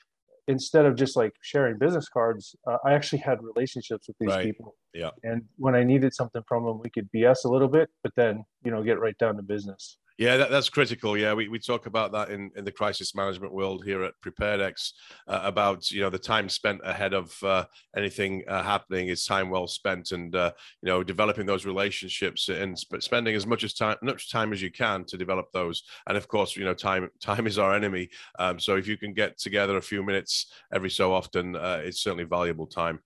instead 0.47 0.85
of 0.85 0.97
just 0.97 1.17
like 1.17 1.33
sharing 1.43 1.79
business 1.79 2.09
cards, 2.09 2.55
uh, 2.67 2.77
I 2.85 2.93
actually 2.93 3.21
had 3.21 3.39
relationships 3.43 4.09
with 4.09 4.17
these 4.19 4.31
right. 4.31 4.45
people. 4.45 4.77
Yeah. 4.95 5.11
And 5.23 5.43
when 5.57 5.75
I 5.75 5.85
needed 5.85 6.15
something 6.15 6.43
from 6.49 6.65
them, 6.65 6.81
we 6.83 6.91
could 6.91 7.09
BS 7.15 7.45
a 7.45 7.49
little 7.49 7.69
bit, 7.69 7.89
but 8.03 8.13
then 8.17 8.45
you 8.65 8.71
know 8.71 8.83
get 8.83 8.99
right 9.01 9.17
down 9.19 9.37
to 9.37 9.43
business. 9.43 9.99
Yeah, 10.19 10.37
that, 10.37 10.51
that's 10.51 10.69
critical. 10.69 11.17
Yeah, 11.17 11.33
we, 11.33 11.49
we 11.49 11.59
talk 11.59 11.87
about 11.87 12.13
that 12.13 12.31
in, 12.31 12.51
in 12.55 12.65
the 12.65 12.73
crisis 12.73 13.15
management 13.15 13.55
world 13.55 13.85
here 13.85 14.03
at 14.03 14.13
PreparedEx 14.21 14.93
uh, 15.27 15.41
about 15.43 15.91
you 15.91 16.01
know 16.01 16.11
the 16.11 16.19
time 16.19 16.49
spent 16.49 16.81
ahead 16.85 17.15
of 17.15 17.35
uh, 17.43 17.65
anything 17.97 18.45
uh, 18.47 18.63
happening 18.63 19.09
is 19.09 19.25
time 19.25 19.49
well 19.49 19.67
spent, 19.67 20.13
and 20.13 20.37
uh, 20.37 20.53
you 20.83 20.89
know 20.89 21.03
developing 21.03 21.47
those 21.47 21.65
relationships 21.65 22.49
and 22.51 22.79
sp- 22.79 23.01
spending 23.01 23.35
as 23.35 23.47
much 23.47 23.65
as 23.65 23.73
time 23.73 23.97
much 24.03 24.31
time 24.31 24.53
as 24.53 24.61
you 24.61 24.71
can 24.71 25.05
to 25.07 25.17
develop 25.17 25.51
those. 25.53 25.85
And 26.07 26.17
of 26.17 26.29
course, 26.29 26.55
you 26.55 26.65
know 26.65 26.75
time 26.75 27.09
time 27.21 27.47
is 27.47 27.59
our 27.59 27.75
enemy. 27.75 28.11
Um, 28.39 28.61
so 28.61 28.77
if 28.77 28.87
you 28.87 28.99
can 28.99 29.15
get 29.15 29.39
together 29.39 29.79
a 29.79 29.83
few 29.83 30.03
minutes 30.03 30.53
every 30.73 30.91
so 30.91 31.15
often, 31.15 31.57
uh, 31.57 31.81
it's 31.83 32.03
certainly 32.03 32.25
valuable 32.25 32.67
time. 32.67 33.01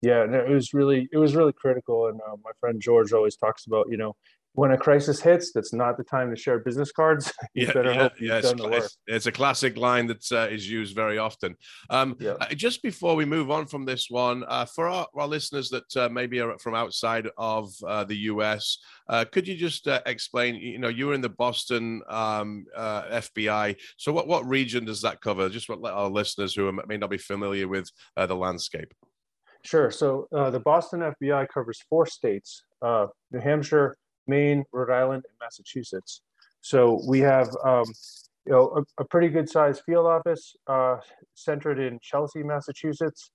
Yeah, 0.00 0.24
it 0.24 0.48
was 0.48 0.72
really 0.72 1.08
it 1.12 1.18
was 1.18 1.34
really 1.34 1.52
critical, 1.52 2.06
and 2.06 2.20
uh, 2.20 2.36
my 2.44 2.52
friend 2.60 2.80
George 2.80 3.12
always 3.12 3.36
talks 3.36 3.66
about 3.66 3.86
you 3.90 3.96
know 3.96 4.14
when 4.54 4.72
a 4.72 4.76
crisis 4.76 5.20
hits, 5.20 5.52
that's 5.52 5.72
not 5.72 5.96
the 5.96 6.04
time 6.04 6.30
to 6.30 6.36
share 6.36 6.58
business 6.58 6.90
cards. 6.90 7.32
you 7.54 7.66
yeah, 7.66 7.72
better 7.72 7.92
yeah, 7.92 8.02
hope 8.02 8.12
yeah, 8.20 8.40
the 8.40 8.68
work. 8.68 8.90
It's, 9.06 9.26
a 9.26 9.32
classic 9.32 9.76
line 9.76 10.06
that 10.08 10.32
uh, 10.32 10.48
is 10.48 10.68
used 10.68 10.96
very 10.96 11.18
often. 11.18 11.54
Um, 11.90 12.16
yeah. 12.18 12.32
uh, 12.40 12.46
just 12.54 12.82
before 12.82 13.14
we 13.14 13.24
move 13.24 13.50
on 13.50 13.66
from 13.66 13.84
this 13.84 14.06
one, 14.08 14.44
uh, 14.48 14.64
for 14.64 14.88
our, 14.88 15.06
our, 15.14 15.28
listeners 15.28 15.68
that 15.70 15.96
uh, 15.96 16.08
maybe 16.08 16.40
are 16.40 16.58
from 16.58 16.74
outside 16.74 17.28
of 17.36 17.70
uh, 17.86 18.04
the 18.04 18.16
US, 18.16 18.78
uh, 19.08 19.24
could 19.30 19.46
you 19.46 19.56
just 19.56 19.86
explain? 20.06 20.56
You 20.56 20.78
know, 20.78 20.88
you 20.88 21.06
were 21.06 21.14
in 21.14 21.20
the 21.20 21.28
Boston 21.28 22.02
um, 22.08 22.64
FBI. 22.76 23.76
So, 23.96 24.12
what 24.12 24.26
what 24.26 24.46
region 24.46 24.84
does 24.84 25.02
that 25.02 25.20
cover? 25.20 25.48
Just 25.48 25.68
let 25.68 25.92
our 25.92 26.10
listeners 26.10 26.54
who 26.54 26.72
may 26.88 26.96
not 26.96 27.10
be 27.10 27.18
familiar 27.18 27.68
with 27.68 27.90
the 28.16 28.34
landscape. 28.34 28.92
Sure. 29.62 29.90
So, 29.90 30.26
the 30.32 30.60
Boston 30.60 31.00
FBI 31.00 31.48
covers 31.48 31.80
four 31.88 32.06
states: 32.06 32.64
New 32.82 33.40
Hampshire. 33.40 33.96
Maine, 34.28 34.64
Rhode 34.72 34.92
Island, 34.92 35.24
and 35.28 35.34
Massachusetts. 35.40 36.22
So 36.60 37.00
we 37.06 37.20
have 37.20 37.48
um, 37.64 37.84
you 38.46 38.52
know 38.52 38.84
a, 38.98 39.02
a, 39.02 39.04
pretty 39.04 39.28
good 39.28 39.48
sized 39.48 39.82
field 39.86 40.06
office 40.06 40.56
uh, 40.66 40.96
centered 41.34 41.78
in 41.78 41.98
Chelsea, 42.02 42.42
Massachusetts, 42.42 43.30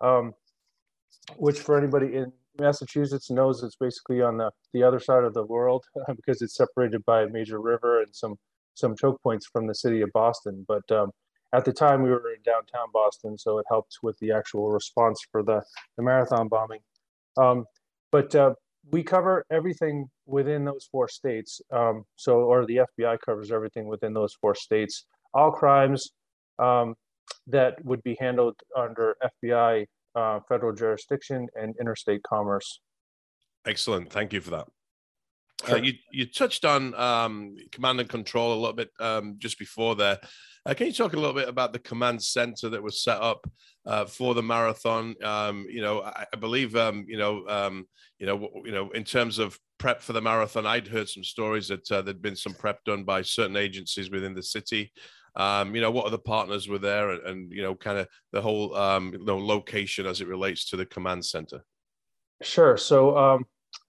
um, 0.00 0.32
which 1.36 1.60
for 1.60 1.76
anybody 1.76 2.16
in 2.16 2.32
Massachusetts 2.58 3.30
knows 3.30 3.62
it's 3.62 3.76
basically 3.76 4.22
on 4.22 4.36
the, 4.36 4.50
the 4.72 4.82
other 4.82 4.98
side 4.98 5.24
of 5.24 5.34
the 5.34 5.44
world 5.44 5.84
because 6.16 6.42
it's 6.42 6.56
separated 6.56 7.04
by 7.04 7.22
a 7.22 7.28
major 7.28 7.60
river 7.60 8.02
and 8.02 8.14
some 8.14 8.36
some 8.74 8.94
choke 8.96 9.20
points 9.22 9.46
from 9.46 9.66
the 9.66 9.74
city 9.74 10.02
of 10.02 10.10
Boston. 10.12 10.64
But 10.68 10.90
um, 10.92 11.10
at 11.52 11.64
the 11.64 11.72
time 11.72 12.02
we 12.02 12.10
were 12.10 12.30
in 12.30 12.42
downtown 12.44 12.88
Boston, 12.92 13.36
so 13.36 13.58
it 13.58 13.66
helped 13.68 13.98
with 14.02 14.16
the 14.20 14.32
actual 14.32 14.70
response 14.70 15.20
for 15.32 15.42
the, 15.42 15.62
the 15.96 16.02
marathon 16.02 16.48
bombing. 16.48 16.80
Um, 17.36 17.64
but 18.12 18.34
uh, 18.34 18.54
we 18.90 19.02
cover 19.02 19.44
everything 19.50 20.08
within 20.26 20.64
those 20.64 20.88
four 20.90 21.08
states. 21.08 21.60
Um, 21.72 22.04
so, 22.16 22.40
or 22.40 22.66
the 22.66 22.80
FBI 22.98 23.18
covers 23.24 23.50
everything 23.50 23.86
within 23.86 24.12
those 24.12 24.34
four 24.40 24.54
states. 24.54 25.04
All 25.34 25.50
crimes 25.50 26.10
um, 26.58 26.94
that 27.46 27.82
would 27.84 28.02
be 28.02 28.16
handled 28.18 28.56
under 28.76 29.16
FBI 29.46 29.86
uh, 30.14 30.40
federal 30.48 30.72
jurisdiction 30.74 31.48
and 31.54 31.74
interstate 31.80 32.22
commerce. 32.22 32.80
Excellent. 33.66 34.10
Thank 34.10 34.32
you 34.32 34.40
for 34.40 34.50
that. 34.50 34.68
Uh, 35.68 35.76
you 35.76 35.94
you 36.12 36.24
touched 36.24 36.64
on 36.64 36.94
um, 36.94 37.56
command 37.72 37.98
and 38.00 38.08
control 38.08 38.52
a 38.52 38.60
little 38.60 38.72
bit 38.72 38.90
um, 39.00 39.36
just 39.38 39.58
before 39.58 39.96
there. 39.96 40.18
Uh, 40.64 40.74
can 40.74 40.86
you 40.86 40.92
talk 40.92 41.14
a 41.14 41.16
little 41.16 41.34
bit 41.34 41.48
about 41.48 41.72
the 41.72 41.78
command 41.78 42.22
center 42.22 42.68
that 42.68 42.82
was 42.82 43.02
set 43.02 43.20
up 43.20 43.50
uh, 43.86 44.04
for 44.04 44.34
the 44.34 44.42
marathon? 44.42 45.14
Um, 45.24 45.66
you 45.68 45.80
know, 45.80 46.02
I, 46.02 46.26
I 46.32 46.36
believe 46.36 46.76
um, 46.76 47.06
you 47.08 47.18
know 47.18 47.46
um, 47.48 47.88
you 48.18 48.26
know 48.26 48.48
you 48.64 48.70
know 48.70 48.90
in 48.90 49.02
terms 49.02 49.38
of 49.38 49.58
prep 49.78 50.00
for 50.00 50.12
the 50.12 50.20
marathon, 50.20 50.66
I'd 50.66 50.86
heard 50.86 51.08
some 51.08 51.24
stories 51.24 51.68
that 51.68 51.90
uh, 51.90 52.02
there'd 52.02 52.22
been 52.22 52.36
some 52.36 52.54
prep 52.54 52.84
done 52.84 53.04
by 53.04 53.22
certain 53.22 53.56
agencies 53.56 54.10
within 54.10 54.34
the 54.34 54.42
city. 54.42 54.92
Um, 55.34 55.74
you 55.74 55.80
know, 55.80 55.90
what 55.90 56.06
other 56.06 56.18
partners 56.18 56.68
were 56.68 56.78
there, 56.78 57.10
and, 57.10 57.22
and 57.26 57.52
you 57.52 57.62
know, 57.62 57.74
kind 57.74 57.98
of 57.98 58.08
the 58.32 58.40
whole 58.40 58.76
um, 58.76 59.12
you 59.12 59.24
know 59.24 59.38
location 59.38 60.06
as 60.06 60.20
it 60.20 60.28
relates 60.28 60.70
to 60.70 60.76
the 60.76 60.86
command 60.86 61.24
center. 61.24 61.64
Sure. 62.42 62.76
So 62.76 63.16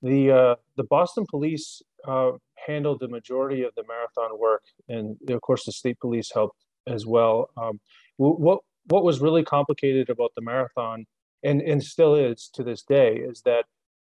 the 0.02 0.32
uh, 0.32 0.56
the 0.78 0.84
Boston 0.84 1.26
police 1.30 1.82
uh, 2.08 2.32
handled 2.68 3.00
the 3.00 3.08
majority 3.08 3.64
of 3.64 3.74
the 3.76 3.84
marathon 3.88 4.40
work, 4.40 4.64
and 4.88 5.18
of 5.30 5.42
course 5.42 5.66
the 5.66 5.72
state 5.72 6.00
police 6.00 6.32
helped 6.34 6.66
as 6.88 7.06
well. 7.06 7.50
Um, 7.58 7.80
what 8.18 8.60
what 8.86 9.04
was 9.04 9.20
really 9.20 9.44
complicated 9.44 10.10
about 10.10 10.32
the 10.36 10.42
marathon, 10.42 11.06
and 11.44 11.62
and 11.62 11.84
still 11.84 12.16
is 12.16 12.50
to 12.54 12.64
this 12.64 12.84
day, 12.84 13.16
is 13.16 13.42
that 13.46 13.66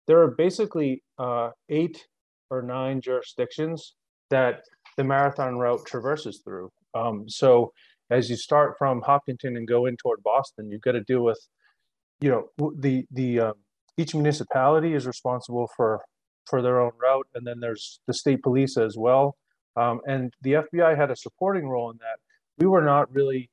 there 0.07 0.21
are 0.21 0.31
basically 0.31 1.03
uh, 1.19 1.51
eight 1.69 2.07
or 2.51 2.63
nine 2.63 3.01
jurisdictions 3.01 3.95
that 4.31 4.63
the 4.97 5.05
marathon 5.05 5.57
route 5.59 5.85
traverses 5.87 6.41
through. 6.45 6.71
Um, 6.95 7.29
so 7.29 7.73
as 8.11 8.29
you 8.29 8.37
start 8.37 8.77
from 8.79 9.03
Hopkinton 9.03 9.57
and 9.57 9.67
go 9.67 9.87
in 9.87 9.97
toward 9.97 10.23
Boston, 10.23 10.71
you've 10.71 10.81
got 10.81 10.93
to 10.93 11.03
deal 11.03 11.23
with, 11.23 11.41
you 12.21 12.31
know, 12.31 12.73
the 12.77 13.07
the 13.13 13.41
um, 13.41 13.55
each 13.97 14.15
municipality 14.15 14.95
is 14.95 15.07
responsible 15.07 15.69
for 15.77 16.01
for 16.47 16.63
their 16.63 16.81
own 16.81 16.93
route, 17.01 17.27
and 17.35 17.47
then 17.47 17.61
there's 17.61 18.01
the 18.07 18.15
state 18.15 18.43
police 18.43 18.77
as 18.77 18.97
well. 18.99 19.37
Um, 19.77 20.01
and 20.07 20.33
the 20.43 20.55
FBI 20.55 20.97
had 20.97 21.11
a 21.11 21.17
supporting 21.17 21.69
role 21.69 21.91
in 21.91 21.99
that. 21.99 22.19
We 22.59 22.67
were 22.67 22.83
not 22.83 23.13
really, 23.15 23.51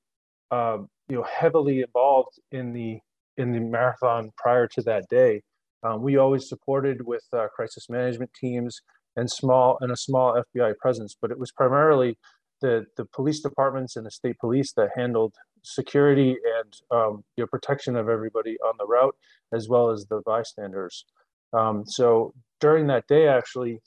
uh, 0.49 0.79
you 1.07 1.17
know, 1.17 1.23
heavily 1.23 1.81
involved 1.81 2.39
in 2.51 2.73
the 2.73 2.99
in 3.37 3.51
the 3.51 3.59
marathon 3.59 4.31
prior 4.35 4.67
to 4.67 4.81
that 4.83 5.07
day. 5.09 5.41
Um, 5.83 6.01
we 6.01 6.17
always 6.17 6.49
supported 6.49 7.05
with 7.05 7.23
uh, 7.31 7.47
crisis 7.55 7.87
management 7.87 8.31
teams 8.33 8.81
and 9.15 9.29
small 9.29 9.77
and 9.81 9.91
a 9.91 9.95
small 9.95 10.41
FBI 10.55 10.75
presence, 10.77 11.15
but 11.21 11.31
it 11.31 11.39
was 11.39 11.51
primarily 11.51 12.17
the 12.61 12.85
the 12.97 13.05
police 13.05 13.41
departments 13.41 13.95
and 13.95 14.05
the 14.05 14.11
state 14.11 14.37
police 14.39 14.73
that 14.73 14.89
handled 14.95 15.35
security 15.73 16.37
and 16.59 16.73
um, 16.91 17.23
protection 17.49 17.95
of 17.95 18.09
everybody 18.09 18.57
on 18.65 18.73
the 18.77 18.85
route, 18.85 19.15
as 19.53 19.67
well 19.67 19.89
as 19.89 20.05
the 20.05 20.21
bystanders. 20.25 21.05
Um, 21.53 21.83
so 21.85 22.33
during 22.59 22.87
that 22.87 23.07
day, 23.07 23.27
actually, 23.27 23.79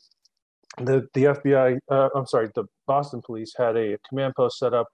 the 0.79 1.07
the 1.15 1.25
FBI, 1.25 1.79
uh, 1.91 2.09
I'm 2.15 2.27
sorry, 2.27 2.49
the 2.55 2.65
Boston 2.87 3.23
police 3.25 3.55
had 3.57 3.77
a 3.77 3.99
command 4.09 4.35
post 4.37 4.59
set 4.59 4.75
up 4.75 4.89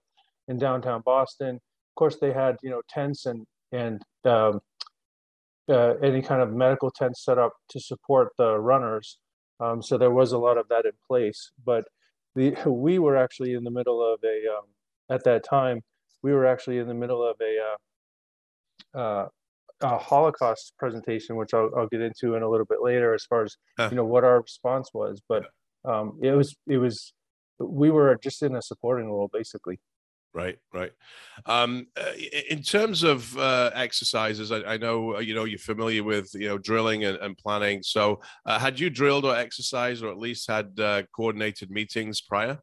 in 0.47 0.57
downtown 0.57 1.01
Boston. 1.05 1.55
Of 1.55 1.95
course, 1.95 2.17
they 2.19 2.33
had 2.33 2.57
you 2.63 2.69
know 2.69 2.81
tents 2.89 3.25
and 3.25 3.45
and 3.71 4.01
um, 4.25 4.59
uh, 5.69 5.95
any 6.01 6.21
kind 6.21 6.41
of 6.41 6.53
medical 6.53 6.91
tents 6.91 7.23
set 7.23 7.37
up 7.37 7.53
to 7.69 7.79
support 7.79 8.29
the 8.37 8.57
runners. 8.57 9.17
Um, 9.59 9.81
so 9.81 9.97
there 9.97 10.11
was 10.11 10.31
a 10.31 10.37
lot 10.37 10.57
of 10.57 10.67
that 10.69 10.85
in 10.85 10.91
place, 11.07 11.51
but 11.63 11.85
the 12.35 12.55
we 12.65 12.99
were 12.99 13.17
actually 13.17 13.53
in 13.53 13.63
the 13.63 13.71
middle 13.71 14.01
of 14.01 14.19
a 14.23 14.57
um, 14.57 14.65
at 15.09 15.23
that 15.23 15.43
time 15.43 15.81
we 16.23 16.33
were 16.33 16.45
actually 16.45 16.79
in 16.79 16.87
the 16.87 16.93
middle 16.93 17.27
of 17.27 17.37
a, 17.41 18.97
uh, 18.97 18.99
uh, 18.99 19.27
a 19.81 19.97
Holocaust 19.97 20.73
presentation, 20.79 21.35
which 21.35 21.53
I'll, 21.53 21.69
I'll, 21.77 21.87
get 21.87 22.01
into 22.01 22.35
in 22.35 22.43
a 22.43 22.49
little 22.49 22.65
bit 22.65 22.81
later, 22.81 23.13
as 23.13 23.25
far 23.25 23.43
as 23.43 23.55
huh. 23.77 23.89
you 23.91 23.97
know 23.97 24.05
what 24.05 24.23
our 24.23 24.41
response 24.41 24.89
was. 24.93 25.21
But 25.27 25.45
um, 25.85 26.19
it 26.21 26.31
was 26.31 26.55
it 26.67 26.77
was 26.77 27.13
we 27.59 27.91
were 27.91 28.17
just 28.21 28.41
in 28.41 28.55
a 28.55 28.61
supporting 28.61 29.07
role, 29.07 29.29
basically. 29.31 29.79
Right, 30.33 30.59
right. 30.71 30.91
Um, 31.47 31.87
uh, 31.97 32.11
in 32.49 32.61
terms 32.61 33.01
of 33.01 33.35
uh, 33.37 33.71
exercises, 33.73 34.51
I, 34.51 34.73
I, 34.73 34.77
know 34.77 35.15
uh, 35.15 35.19
you 35.19 35.33
know 35.33 35.45
you're 35.45 35.57
familiar 35.57 36.03
with 36.03 36.29
you 36.35 36.47
know 36.47 36.59
drilling 36.59 37.05
and, 37.05 37.17
and 37.17 37.35
planning. 37.37 37.81
So, 37.81 38.21
uh, 38.45 38.59
had 38.59 38.79
you 38.79 38.91
drilled 38.91 39.25
or 39.25 39.35
exercised, 39.35 40.03
or 40.03 40.11
at 40.11 40.17
least 40.17 40.47
had 40.47 40.79
uh, 40.79 41.03
coordinated 41.15 41.71
meetings 41.71 42.21
prior? 42.21 42.59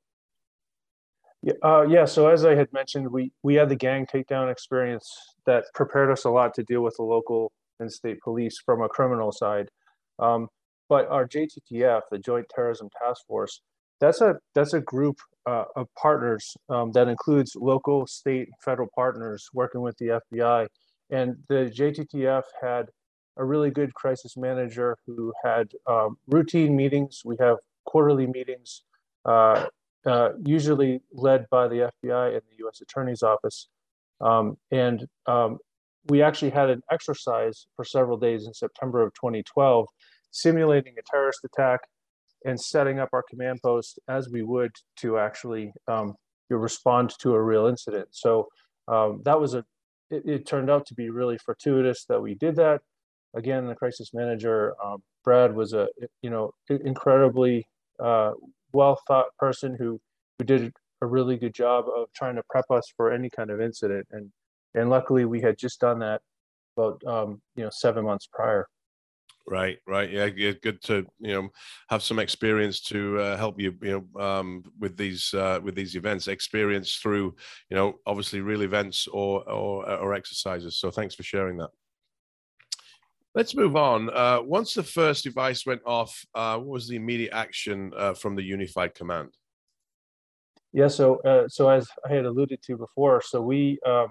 Yeah, 1.45 1.53
uh, 1.63 1.83
yeah. 1.83 2.07
So 2.07 2.29
as 2.29 2.47
I 2.47 2.55
had 2.55 2.73
mentioned, 2.73 3.13
we 3.13 3.31
we 3.43 3.55
had 3.57 3.69
the 3.69 3.77
gang 3.77 4.07
takedown 4.07 4.51
experience 4.51 5.07
that 5.45 5.65
prepared 5.75 6.11
us 6.11 6.25
a 6.25 6.31
lot 6.31 6.55
to 6.55 6.63
deal 6.63 6.81
with 6.83 6.97
the 6.97 7.03
local 7.03 7.53
and 7.81 7.93
state 7.93 8.19
police 8.23 8.59
from 8.65 8.81
a 8.81 8.89
criminal 8.89 9.31
side. 9.31 9.69
Um, 10.19 10.49
but 10.89 11.07
our 11.09 11.29
JTTF, 11.29 12.03
the 12.11 12.19
Joint 12.19 12.47
Terrorism 12.55 12.89
Task 12.99 13.27
Force, 13.27 13.61
that's 14.01 14.23
a 14.23 14.37
that's 14.55 14.73
a 14.73 14.81
group 14.81 15.19
uh, 15.47 15.65
of 15.77 15.89
partners 16.01 16.57
um, 16.71 16.93
that 16.93 17.09
includes 17.09 17.55
local, 17.57 18.07
state, 18.07 18.49
federal 18.65 18.89
partners 18.95 19.47
working 19.53 19.83
with 19.83 19.99
the 19.99 20.21
FBI. 20.33 20.67
And 21.11 21.37
the 21.51 21.71
JTTF 21.77 22.45
had 22.63 22.87
a 23.37 23.45
really 23.45 23.71
good 23.71 23.93
crisis 23.93 24.35
manager 24.39 24.97
who 25.07 25.35
had 25.45 25.73
um, 25.87 26.17
routine 26.27 26.75
meetings. 26.75 27.21
We 27.23 27.37
have 27.39 27.59
quarterly 27.85 28.27
meetings 28.27 28.83
uh, 29.27 29.67
uh, 30.07 30.31
usually 30.45 31.01
led 31.13 31.47
by 31.51 31.69
the 31.69 31.91
FBI 32.05 32.33
and 32.33 32.43
the 32.51 32.57
U.S. 32.59 32.81
Attorney's 32.81 33.23
Office. 33.23 33.69
Um, 34.21 34.57
and 34.71 35.07
um, 35.27 35.59
we 36.09 36.23
actually 36.23 36.51
had 36.51 36.71
an 36.71 36.83
exercise 36.91 37.67
for 37.77 37.85
several 37.85 38.17
days 38.17 38.47
in 38.47 38.55
September 38.55 39.03
of 39.03 39.13
2012, 39.15 39.87
simulating 40.31 40.95
a 40.99 41.03
terrorist 41.11 41.41
attack 41.45 41.81
and 42.45 42.61
setting 42.61 42.99
up 42.99 43.09
our 43.13 43.25
command 43.29 43.61
post 43.63 43.99
as 44.09 44.29
we 44.29 44.43
would 44.43 44.73
to 44.97 45.19
actually 45.19 45.73
um, 45.89 46.15
respond 46.51 47.13
to 47.21 47.35
a 47.35 47.43
real 47.43 47.67
incident. 47.67 48.09
So 48.11 48.49
um, 48.89 49.23
that 49.25 49.41
was 49.41 49.55
a, 49.55 49.65
it, 50.11 50.23
it, 50.27 50.47
turned 50.47 50.71
out 50.71 50.87
to 50.87 50.95
be 50.95 51.09
really 51.09 51.39
fortuitous 51.39 52.05
that 52.09 52.21
we 52.21 52.35
did 52.35 52.57
that. 52.57 52.83
Again, 53.35 53.67
the 53.67 53.75
crisis 53.75 54.13
manager, 54.13 54.75
um, 54.85 55.03
Brad 55.25 55.55
was 55.55 55.73
a, 55.73 55.89
you 56.21 56.29
know, 56.29 56.53
incredibly 56.69 57.67
uh, 57.99 58.33
well 58.75 59.01
thought 59.07 59.27
person 59.39 59.77
who 59.79 60.01
who 60.39 60.45
did 60.45 60.73
a 61.01 61.07
really 61.07 61.37
good 61.37 61.55
job 61.55 61.87
of 61.95 62.09
trying 62.15 62.37
to 62.37 62.43
prep 62.51 62.71
us 62.71 62.93
for 62.97 63.13
any 63.13 63.31
kind 63.31 63.51
of 63.51 63.61
incident. 63.61 64.07
And 64.11 64.31
and 64.75 64.91
luckily 64.91 65.25
we 65.25 65.41
had 65.41 65.57
just 65.57 65.81
done 65.81 66.01
that 66.01 66.21
about 66.77 67.03
um, 67.07 67.41
you 67.57 67.65
know 67.65 67.71
seven 67.71 68.05
months 68.05 68.29
prior. 68.33 68.67
Right 69.47 69.79
right. 69.87 70.11
Yeah, 70.11 70.27
yeah 70.37 70.53
good 70.63 70.83
to 70.85 71.07
you 71.21 71.35
know 71.35 71.49
have 71.91 72.03
some 72.03 72.19
experience 72.19 72.81
to 72.83 73.19
uh, 73.21 73.37
help 73.37 73.61
you 73.61 73.75
you 73.83 74.07
know 74.15 74.23
um, 74.23 74.65
with 74.79 74.97
these 74.97 75.33
uh, 75.35 75.61
with 75.63 75.75
these 75.75 75.97
events. 75.97 76.29
Experience 76.29 76.97
through 76.97 77.35
you 77.71 77.77
know 77.77 77.99
obviously 78.07 78.41
real 78.41 78.63
events 78.63 79.07
or 79.07 79.49
or 79.49 79.89
or 79.89 80.15
exercises. 80.15 80.79
So 80.79 80.91
thanks 80.91 81.15
for 81.15 81.23
sharing 81.23 81.59
that 81.59 81.71
Let's 83.35 83.57
move 83.57 83.75
on. 83.75 84.11
Uh, 84.11 84.43
once 84.43 84.75
the 84.75 84.85
first 84.85 85.25
device 85.25 85.67
went 85.67 85.83
off, 85.85 86.25
uh, 86.37 86.57
what 86.57 86.69
was 86.69 86.89
the 86.89 86.95
immediate 86.95 87.33
action 87.33 87.93
uh, 87.97 88.15
from 88.15 88.37
the 88.37 88.45
unified 88.45 88.95
command? 88.95 89.31
Yeah, 90.73 90.89
so 90.89 91.17
uh, 91.23 91.49
so 91.49 91.69
as 91.69 91.89
I 92.09 92.13
had 92.13 92.27
alluded 92.27 92.61
to 92.63 92.77
before, 92.77 93.23
so 93.23 93.41
we 93.41 93.79
um, 93.87 94.09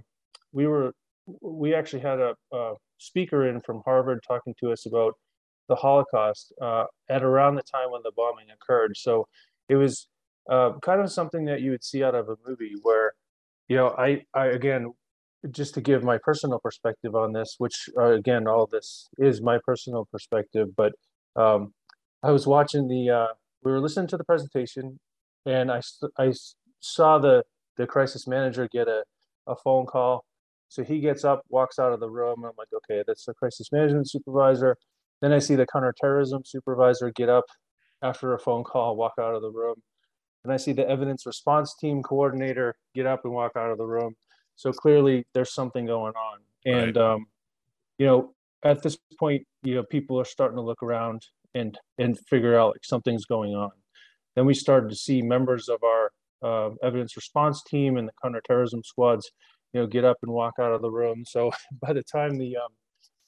we 0.52 0.68
were 0.68 0.94
we 1.42 1.74
actually 1.74 2.02
had 2.02 2.20
a, 2.20 2.36
a, 2.54 2.74
speaker 2.98 3.48
in 3.48 3.60
from 3.62 3.82
Harvard 3.86 4.20
talking 4.26 4.56
to 4.60 4.72
us 4.72 4.86
about 4.86 5.14
the 5.68 5.76
Holocaust 5.76 6.54
uh, 6.62 6.86
at 7.10 7.24
around 7.24 7.56
the 7.56 7.64
time 7.64 7.92
when 7.92 8.02
the 8.04 8.12
bombing 8.16 8.48
occurred. 8.50 8.96
So 8.96 9.28
it 9.68 9.76
was 9.76 10.08
uh, 10.50 10.74
kind 10.82 11.02
of 11.02 11.12
something 11.12 11.46
that 11.46 11.62
you 11.62 11.72
would 11.72 11.84
see 11.84 12.04
out 12.04 12.16
of 12.16 12.30
a 12.30 12.36
movie 12.48 12.76
where, 12.82 13.14
you 13.68 13.76
know, 13.76 13.94
I 13.98 14.26
I 14.34 14.48
again 14.48 14.94
just 15.52 15.74
to 15.74 15.82
give 15.82 16.04
my 16.04 16.18
personal 16.18 16.60
perspective 16.60 17.16
on 17.16 17.34
this, 17.34 17.56
which 17.58 17.90
uh, 17.98 18.14
again, 18.14 18.48
all 18.48 18.68
this 18.68 19.10
is 19.18 19.42
my 19.42 19.60
personal 19.66 20.06
perspective, 20.12 20.70
but 20.76 20.94
um, 21.36 21.74
I 22.22 22.32
was 22.32 22.48
watching 22.48 22.88
the, 22.88 23.10
uh, 23.10 23.34
we 23.64 23.72
were 23.72 23.82
listening 23.82 24.08
to 24.08 24.18
the 24.18 24.24
presentation 24.24 25.00
and 25.46 25.72
I, 25.72 25.82
I 26.18 26.34
saw 26.80 27.18
the, 27.18 27.44
the 27.78 27.88
crisis 27.88 28.28
manager 28.28 28.68
get 28.72 28.88
a, 28.88 29.04
a 29.48 29.56
phone 29.56 29.86
call. 29.86 30.26
So 30.70 30.84
he 30.84 31.00
gets 31.00 31.24
up, 31.24 31.44
walks 31.50 31.78
out 31.78 31.94
of 31.94 32.00
the 32.00 32.10
room. 32.10 32.44
I'm 32.44 32.54
like, 32.58 32.70
okay, 32.74 33.04
that's 33.06 33.26
the 33.26 33.34
crisis 33.34 33.72
management 33.72 34.10
supervisor. 34.10 34.78
Then 35.22 35.32
I 35.32 35.40
see 35.40 35.56
the 35.56 35.68
counterterrorism 35.68 36.44
supervisor 36.46 37.12
get 37.12 37.30
up 37.30 37.46
after 38.02 38.34
a 38.34 38.40
phone 38.40 38.64
call, 38.64 38.96
walk 38.96 39.14
out 39.20 39.36
of 39.36 39.42
the 39.42 39.52
room. 39.52 39.76
And 40.44 40.52
I 40.52 40.58
see 40.58 40.74
the 40.74 40.88
evidence 40.88 41.26
response 41.26 41.76
team 41.80 42.04
coordinator 42.04 42.76
get 42.96 43.06
up 43.06 43.22
and 43.24 43.34
walk 43.34 43.54
out 43.56 43.72
of 43.72 43.78
the 43.78 43.86
room. 43.86 44.16
So 44.56 44.72
clearly 44.72 45.26
there's 45.34 45.54
something 45.54 45.86
going 45.86 46.14
on. 46.14 46.40
And, 46.66 46.96
right. 46.96 47.14
um, 47.14 47.26
you 47.98 48.06
know, 48.06 48.34
at 48.64 48.82
this 48.82 48.98
point, 49.20 49.46
you 49.64 49.76
know, 49.76 49.84
people 49.84 50.20
are 50.20 50.26
starting 50.26 50.56
to 50.58 50.62
look 50.62 50.82
around 50.82 51.26
and, 51.54 51.78
and 51.98 52.18
figure 52.28 52.58
out 52.58 52.74
like 52.74 52.86
something's 52.86 53.26
going 53.26 53.54
on. 53.54 53.72
Then 54.36 54.46
we 54.46 54.54
started 54.54 54.90
to 54.90 54.96
see 54.96 55.22
members 55.22 55.70
of 55.70 55.84
our 55.84 56.12
uh, 56.42 56.76
evidence 56.84 57.16
response 57.16 57.64
team 57.64 57.98
and 57.98 58.08
the 58.08 58.14
counterterrorism 58.22 58.84
squads, 58.84 59.32
you 59.74 59.82
know, 59.82 59.88
get 59.88 60.06
up 60.06 60.18
and 60.24 60.32
walk 60.32 60.56
out 60.60 60.74
of 60.74 60.82
the 60.82 60.92
room. 60.92 61.24
So 61.26 61.52
by 61.82 61.94
the 61.94 62.04
time 62.04 62.38
the, 62.38 62.58
um, 62.58 62.72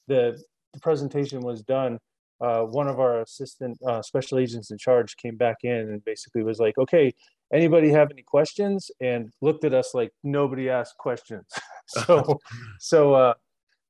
the, 0.08 0.42
the 0.72 0.80
presentation 0.80 1.40
was 1.40 1.62
done, 1.62 1.98
uh, 2.40 2.62
one 2.62 2.86
of 2.86 3.00
our 3.00 3.22
assistant 3.22 3.78
uh, 3.86 4.02
special 4.02 4.38
agents 4.38 4.70
in 4.70 4.76
charge 4.76 5.16
came 5.16 5.36
back 5.36 5.56
in 5.62 5.72
and 5.72 6.04
basically 6.04 6.42
was 6.42 6.58
like, 6.58 6.76
okay, 6.76 7.12
anybody 7.52 7.90
have 7.90 8.10
any 8.10 8.22
questions? 8.22 8.90
And 9.00 9.30
looked 9.40 9.64
at 9.64 9.74
us 9.74 9.94
like 9.94 10.12
nobody 10.22 10.68
asked 10.68 10.96
questions. 10.98 11.46
so, 11.88 12.38
so, 12.78 13.14
uh, 13.14 13.34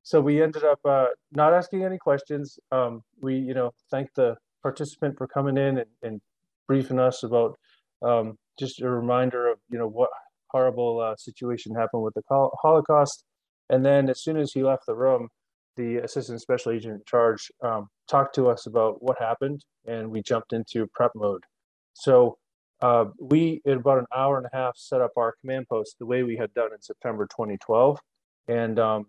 so 0.03 0.21
we 0.21 0.41
ended 0.41 0.63
up 0.63 0.79
uh, 0.85 1.07
not 1.31 1.53
asking 1.53 1.83
any 1.83 1.97
questions. 1.97 2.57
Um, 2.71 3.01
we, 3.21 3.35
you 3.35 3.53
know, 3.53 3.71
thanked 3.91 4.15
the 4.15 4.35
participant 4.61 5.17
for 5.17 5.27
coming 5.27 5.57
in 5.57 5.79
and, 5.79 5.89
and 6.01 6.21
briefing 6.67 6.99
us 6.99 7.23
about 7.23 7.57
um, 8.01 8.37
just 8.59 8.81
a 8.81 8.89
reminder 8.89 9.51
of, 9.51 9.59
you 9.69 9.77
know, 9.77 9.87
what 9.87 10.09
horrible 10.49 10.99
uh, 10.99 11.15
situation 11.17 11.75
happened 11.75 12.03
with 12.03 12.13
the 12.13 12.21
Holocaust. 12.29 13.23
And 13.69 13.85
then 13.85 14.09
as 14.09 14.23
soon 14.23 14.37
as 14.37 14.51
he 14.53 14.63
left 14.63 14.85
the 14.87 14.95
room, 14.95 15.29
the 15.75 15.97
assistant 15.97 16.41
special 16.41 16.71
agent 16.71 16.95
in 16.95 17.01
charge, 17.05 17.51
um, 17.63 17.87
talked 18.09 18.33
to 18.35 18.49
us 18.49 18.65
about 18.65 19.03
what 19.03 19.17
happened, 19.19 19.63
and 19.85 20.09
we 20.09 20.21
jumped 20.21 20.53
into 20.53 20.87
prep 20.93 21.11
mode. 21.15 21.43
So 21.93 22.37
uh, 22.81 23.05
we, 23.19 23.61
in 23.65 23.79
about 23.79 23.99
an 23.99 24.05
hour 24.15 24.37
and 24.37 24.45
a 24.45 24.55
half, 24.55 24.77
set 24.77 25.01
up 25.01 25.11
our 25.17 25.35
command 25.41 25.67
post 25.67 25.95
the 25.99 26.05
way 26.05 26.23
we 26.23 26.37
had 26.37 26.53
done 26.53 26.71
in 26.73 26.81
September 26.81 27.25
2012. 27.25 27.99
And 28.47 28.79
um, 28.79 29.05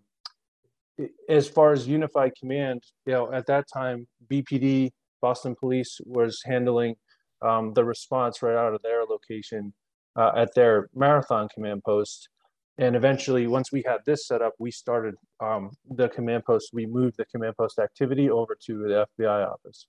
as 1.27 1.47
far 1.47 1.71
as 1.71 1.87
unified 1.87 2.33
command, 2.39 2.83
you 3.05 3.13
know, 3.13 3.31
at 3.31 3.45
that 3.47 3.65
time, 3.71 4.07
BPD, 4.29 4.91
Boston 5.21 5.55
Police, 5.59 5.99
was 6.05 6.41
handling 6.45 6.95
um, 7.41 7.73
the 7.73 7.85
response 7.85 8.41
right 8.41 8.55
out 8.55 8.73
of 8.73 8.81
their 8.81 9.05
location 9.05 9.73
uh, 10.15 10.31
at 10.35 10.53
their 10.55 10.89
marathon 10.93 11.47
command 11.53 11.83
post. 11.83 12.29
And 12.77 12.95
eventually, 12.95 13.45
once 13.45 13.71
we 13.71 13.83
had 13.85 13.99
this 14.05 14.25
set 14.25 14.41
up, 14.41 14.53
we 14.57 14.71
started 14.71 15.15
um, 15.41 15.71
the 15.89 16.09
command 16.09 16.45
post. 16.45 16.69
We 16.73 16.85
moved 16.85 17.17
the 17.17 17.25
command 17.25 17.55
post 17.57 17.77
activity 17.77 18.29
over 18.29 18.57
to 18.65 18.77
the 18.77 19.07
FBI 19.19 19.47
office. 19.47 19.85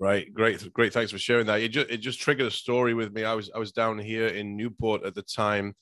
Right, 0.00 0.32
great, 0.32 0.72
great. 0.72 0.92
Thanks 0.92 1.10
for 1.10 1.18
sharing 1.18 1.46
that. 1.46 1.60
It 1.60 1.70
just 1.70 1.90
it 1.90 1.96
just 1.98 2.20
triggered 2.20 2.46
a 2.46 2.50
story 2.52 2.94
with 2.94 3.12
me. 3.12 3.24
I 3.24 3.34
was 3.34 3.50
I 3.52 3.58
was 3.58 3.72
down 3.72 3.98
here 3.98 4.28
in 4.28 4.56
Newport 4.56 5.04
at 5.04 5.16
the 5.16 5.22
time, 5.22 5.74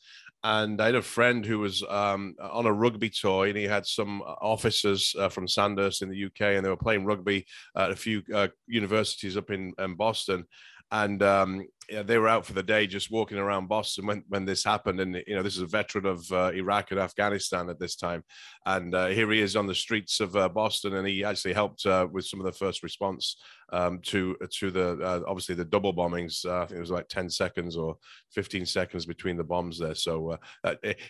and 0.43 0.81
I 0.81 0.87
had 0.87 0.95
a 0.95 1.03
friend 1.03 1.45
who 1.45 1.59
was 1.59 1.83
um, 1.87 2.35
on 2.41 2.65
a 2.65 2.73
rugby 2.73 3.11
tour, 3.11 3.47
and 3.47 3.59
he 3.59 3.65
had 3.65 3.85
some 3.85 4.23
officers 4.23 5.15
uh, 5.19 5.29
from 5.29 5.47
Sandhurst 5.47 6.01
in 6.01 6.09
the 6.09 6.25
UK, 6.25 6.41
and 6.57 6.65
they 6.65 6.71
were 6.71 6.79
playing 6.79 7.05
rugby 7.05 7.45
at 7.77 7.91
a 7.91 7.97
few 7.97 8.23
uh, 8.35 8.49
universities 8.67 9.37
up 9.37 9.51
in, 9.51 9.75
in 9.79 9.95
Boston 9.97 10.47
and 10.93 11.23
um, 11.23 11.67
yeah, 11.89 12.03
they 12.03 12.19
were 12.19 12.29
out 12.29 12.45
for 12.45 12.53
the 12.53 12.63
day, 12.63 12.87
just 12.87 13.11
walking 13.11 13.39
around 13.39 13.69
Boston 13.69 14.07
when, 14.07 14.25
when 14.29 14.45
this 14.45 14.65
happened. 14.65 15.01
And 15.01 15.23
you 15.27 15.37
know, 15.37 15.43
this 15.43 15.57
is 15.57 15.63
a 15.63 15.67
veteran 15.67 16.07
of 16.07 16.31
uh, 16.33 16.51
Iraq 16.53 16.91
and 16.91 16.99
Afghanistan 16.99 17.71
at 17.71 17.79
this 17.79 17.95
time, 17.95 18.25
and 18.65 18.95
uh, 18.95 19.07
here 19.07 19.31
he 19.31 19.41
is 19.41 19.55
on 19.55 19.67
the 19.67 19.75
streets 19.75 20.21
of 20.21 20.35
uh, 20.35 20.49
Boston, 20.49 20.97
and 20.97 21.07
he 21.07 21.23
actually 21.23 21.55
helped 21.55 21.87
uh, 21.87 22.09
with 22.11 22.25
some 22.25 22.41
of 22.41 22.47
the 22.47 22.53
first 22.53 22.83
response 22.83 23.37
um, 23.73 24.01
to 24.03 24.37
to 24.51 24.71
the 24.71 24.99
uh, 25.01 25.21
obviously 25.29 25.55
the 25.55 25.65
double 25.65 25.95
bombings. 25.95 26.45
Uh, 26.45 26.63
I 26.63 26.67
think 26.67 26.79
it 26.79 26.81
was 26.81 26.91
like 26.91 27.09
ten 27.09 27.31
seconds 27.31 27.77
or 27.77 27.97
fifteen 28.33 28.67
seconds 28.67 29.07
between 29.07 29.37
the 29.37 29.45
bombs 29.45 29.79
there. 29.79 29.95
So 29.95 30.39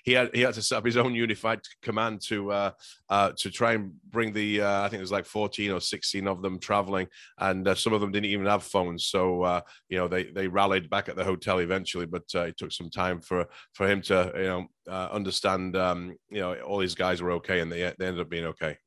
he 0.04 0.12
had 0.12 0.30
he 0.34 0.42
had 0.42 0.54
to 0.54 0.62
set 0.62 0.78
up 0.78 0.84
his 0.84 0.98
own 0.98 1.14
unified 1.14 1.60
command 1.82 2.20
to 2.22 2.72
to 3.10 3.50
try 3.50 3.72
and 3.72 3.92
bring 4.10 4.32
the 4.32 4.62
I 4.62 4.88
think 4.88 4.98
it 4.98 5.00
was 5.00 5.12
like 5.12 5.26
fourteen 5.26 5.70
or 5.70 5.80
sixteen 5.80 6.28
of 6.28 6.42
them 6.42 6.58
traveling, 6.58 7.06
and 7.38 7.66
some 7.78 7.94
of 7.94 8.02
them 8.02 8.12
didn't 8.12 8.26
even 8.26 8.46
have 8.46 8.62
phones. 8.62 9.06
So 9.06 9.62
you 9.88 9.98
know 9.98 10.08
they 10.08 10.24
they 10.24 10.48
rallied 10.48 10.65
back 10.90 11.08
at 11.08 11.16
the 11.16 11.24
hotel 11.24 11.58
eventually, 11.58 12.06
but 12.06 12.24
uh, 12.34 12.42
it 12.42 12.56
took 12.56 12.72
some 12.72 12.90
time 12.90 13.20
for 13.20 13.46
for 13.72 13.88
him 13.88 14.02
to 14.02 14.32
you 14.36 14.42
know 14.44 14.66
uh, 14.88 15.08
understand 15.10 15.76
um, 15.76 16.16
you 16.28 16.40
know 16.40 16.54
all 16.54 16.78
these 16.78 16.94
guys 16.94 17.22
were 17.22 17.32
okay 17.32 17.60
and 17.60 17.70
they 17.70 17.80
they 17.98 18.06
ended 18.06 18.20
up 18.20 18.30
being 18.30 18.46
okay. 18.46 18.78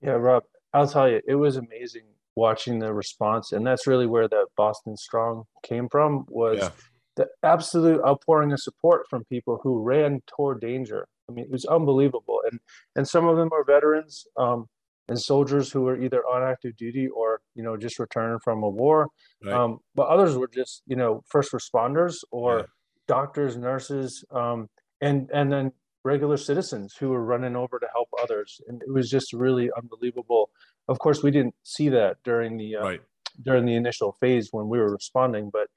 Yeah, 0.00 0.12
Rob, 0.12 0.44
I'll 0.72 0.88
tell 0.88 1.08
you, 1.08 1.20
it 1.26 1.34
was 1.34 1.56
amazing 1.56 2.04
watching 2.36 2.78
the 2.78 2.92
response, 2.92 3.52
and 3.52 3.66
that's 3.66 3.86
really 3.86 4.06
where 4.06 4.28
the 4.28 4.46
Boston 4.56 4.96
Strong 4.96 5.44
came 5.62 5.88
from. 5.88 6.24
Was 6.28 6.58
yeah. 6.58 6.70
the 7.16 7.28
absolute 7.42 8.00
outpouring 8.04 8.52
of 8.52 8.60
support 8.60 9.06
from 9.10 9.24
people 9.24 9.58
who 9.62 9.82
ran 9.82 10.22
toward 10.26 10.60
danger. 10.60 11.08
I 11.28 11.32
mean, 11.32 11.44
it 11.44 11.50
was 11.50 11.64
unbelievable, 11.64 12.40
and 12.50 12.60
and 12.96 13.06
some 13.06 13.26
of 13.26 13.36
them 13.36 13.50
are 13.52 13.64
veterans. 13.64 14.26
Um, 14.36 14.68
and 15.08 15.20
soldiers 15.20 15.72
who 15.72 15.82
were 15.82 16.00
either 16.00 16.22
on 16.26 16.42
active 16.42 16.76
duty 16.76 17.08
or 17.08 17.40
you 17.54 17.62
know 17.62 17.76
just 17.76 17.98
returning 17.98 18.38
from 18.38 18.62
a 18.62 18.68
war 18.68 19.08
right. 19.44 19.54
um, 19.54 19.78
but 19.94 20.06
others 20.08 20.36
were 20.36 20.48
just 20.48 20.82
you 20.86 20.96
know 20.96 21.22
first 21.26 21.52
responders 21.52 22.16
or 22.30 22.58
yeah. 22.58 22.64
doctors 23.06 23.56
nurses 23.56 24.24
um, 24.30 24.68
and 25.00 25.30
and 25.32 25.52
then 25.52 25.72
regular 26.04 26.36
citizens 26.36 26.94
who 26.98 27.08
were 27.08 27.24
running 27.24 27.56
over 27.56 27.78
to 27.78 27.86
help 27.92 28.08
others 28.22 28.60
and 28.68 28.82
it 28.82 28.92
was 28.92 29.10
just 29.10 29.32
really 29.32 29.70
unbelievable 29.76 30.50
of 30.88 30.98
course 30.98 31.22
we 31.22 31.30
didn't 31.30 31.54
see 31.64 31.88
that 31.88 32.16
during 32.24 32.56
the 32.56 32.76
uh, 32.76 32.82
right. 32.82 33.00
during 33.42 33.66
the 33.66 33.74
initial 33.74 34.16
phase 34.20 34.48
when 34.52 34.68
we 34.68 34.78
were 34.78 34.92
responding 34.92 35.50
but 35.52 35.68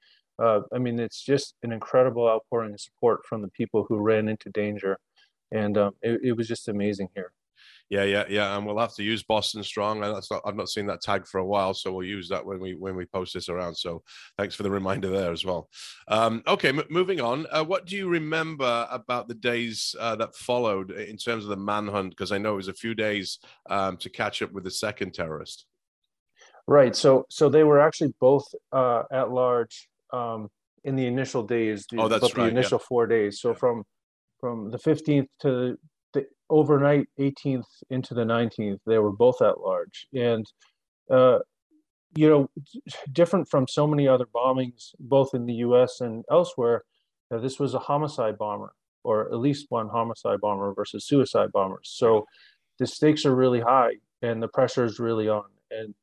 uh, 0.42 0.60
i 0.74 0.78
mean 0.78 1.00
it's 1.00 1.22
just 1.22 1.54
an 1.62 1.72
incredible 1.72 2.28
outpouring 2.28 2.72
of 2.72 2.80
support 2.80 3.20
from 3.28 3.42
the 3.42 3.48
people 3.48 3.84
who 3.88 3.98
ran 3.98 4.28
into 4.28 4.48
danger 4.50 4.98
and 5.50 5.76
um, 5.76 5.92
it, 6.02 6.20
it 6.22 6.32
was 6.32 6.48
just 6.48 6.68
amazing 6.68 7.08
here 7.14 7.32
yeah, 7.92 8.04
yeah, 8.04 8.24
yeah, 8.26 8.56
and 8.56 8.64
we'll 8.64 8.78
have 8.78 8.94
to 8.94 9.02
use 9.02 9.22
Boston 9.22 9.62
Strong. 9.62 10.00
That's 10.00 10.30
not, 10.30 10.40
I've 10.46 10.56
not 10.56 10.70
seen 10.70 10.86
that 10.86 11.02
tag 11.02 11.26
for 11.26 11.40
a 11.40 11.44
while, 11.44 11.74
so 11.74 11.92
we'll 11.92 12.06
use 12.06 12.26
that 12.30 12.46
when 12.46 12.58
we 12.58 12.74
when 12.74 12.96
we 12.96 13.04
post 13.04 13.34
this 13.34 13.50
around. 13.50 13.74
So 13.74 14.02
thanks 14.38 14.54
for 14.54 14.62
the 14.62 14.70
reminder 14.70 15.10
there 15.10 15.30
as 15.30 15.44
well. 15.44 15.68
Um, 16.08 16.42
okay, 16.46 16.70
m- 16.70 16.84
moving 16.88 17.20
on. 17.20 17.46
Uh, 17.50 17.64
what 17.64 17.84
do 17.84 17.94
you 17.94 18.08
remember 18.08 18.88
about 18.90 19.28
the 19.28 19.34
days 19.34 19.94
uh, 20.00 20.16
that 20.16 20.34
followed 20.34 20.90
in 20.92 21.18
terms 21.18 21.44
of 21.44 21.50
the 21.50 21.56
manhunt? 21.58 22.12
Because 22.16 22.32
I 22.32 22.38
know 22.38 22.54
it 22.54 22.56
was 22.56 22.68
a 22.68 22.72
few 22.72 22.94
days 22.94 23.40
um, 23.68 23.98
to 23.98 24.08
catch 24.08 24.40
up 24.40 24.52
with 24.52 24.64
the 24.64 24.70
second 24.70 25.12
terrorist. 25.12 25.66
Right. 26.66 26.96
So 26.96 27.26
so 27.28 27.50
they 27.50 27.62
were 27.62 27.78
actually 27.78 28.14
both 28.18 28.46
uh, 28.72 29.02
at 29.12 29.30
large 29.30 29.86
um, 30.14 30.48
in 30.82 30.96
the 30.96 31.06
initial 31.06 31.42
days. 31.42 31.84
The, 31.90 31.98
oh, 31.98 32.08
that's 32.08 32.34
right. 32.38 32.44
The 32.44 32.58
initial 32.58 32.78
yeah. 32.80 32.86
four 32.88 33.06
days. 33.06 33.38
So 33.38 33.50
yeah. 33.50 33.56
from 33.56 33.84
from 34.40 34.70
the 34.70 34.78
15th 34.78 35.28
to 35.42 35.76
overnight 36.52 37.08
18th 37.18 37.64
into 37.90 38.14
the 38.14 38.24
19th, 38.24 38.80
they 38.86 38.98
were 38.98 39.10
both 39.10 39.40
at 39.40 39.60
large. 39.60 40.06
And, 40.14 40.46
uh, 41.10 41.38
you 42.14 42.28
know, 42.28 42.50
different 43.10 43.48
from 43.48 43.66
so 43.66 43.86
many 43.86 44.06
other 44.06 44.26
bombings, 44.26 44.90
both 45.00 45.34
in 45.34 45.46
the 45.46 45.54
US 45.54 46.00
and 46.02 46.24
elsewhere, 46.30 46.84
uh, 47.30 47.38
this 47.38 47.58
was 47.58 47.72
a 47.72 47.78
homicide 47.78 48.36
bomber, 48.36 48.74
or 49.02 49.32
at 49.32 49.38
least 49.38 49.66
one 49.70 49.88
homicide 49.88 50.40
bomber 50.40 50.74
versus 50.74 51.06
suicide 51.06 51.50
bombers. 51.52 51.90
So 51.94 52.26
the 52.78 52.86
stakes 52.86 53.24
are 53.24 53.34
really 53.34 53.60
high 53.60 53.94
and 54.20 54.42
the 54.42 54.48
pressure 54.48 54.84
is 54.84 54.98
really 54.98 55.28
on. 55.28 55.44
And 55.70 55.94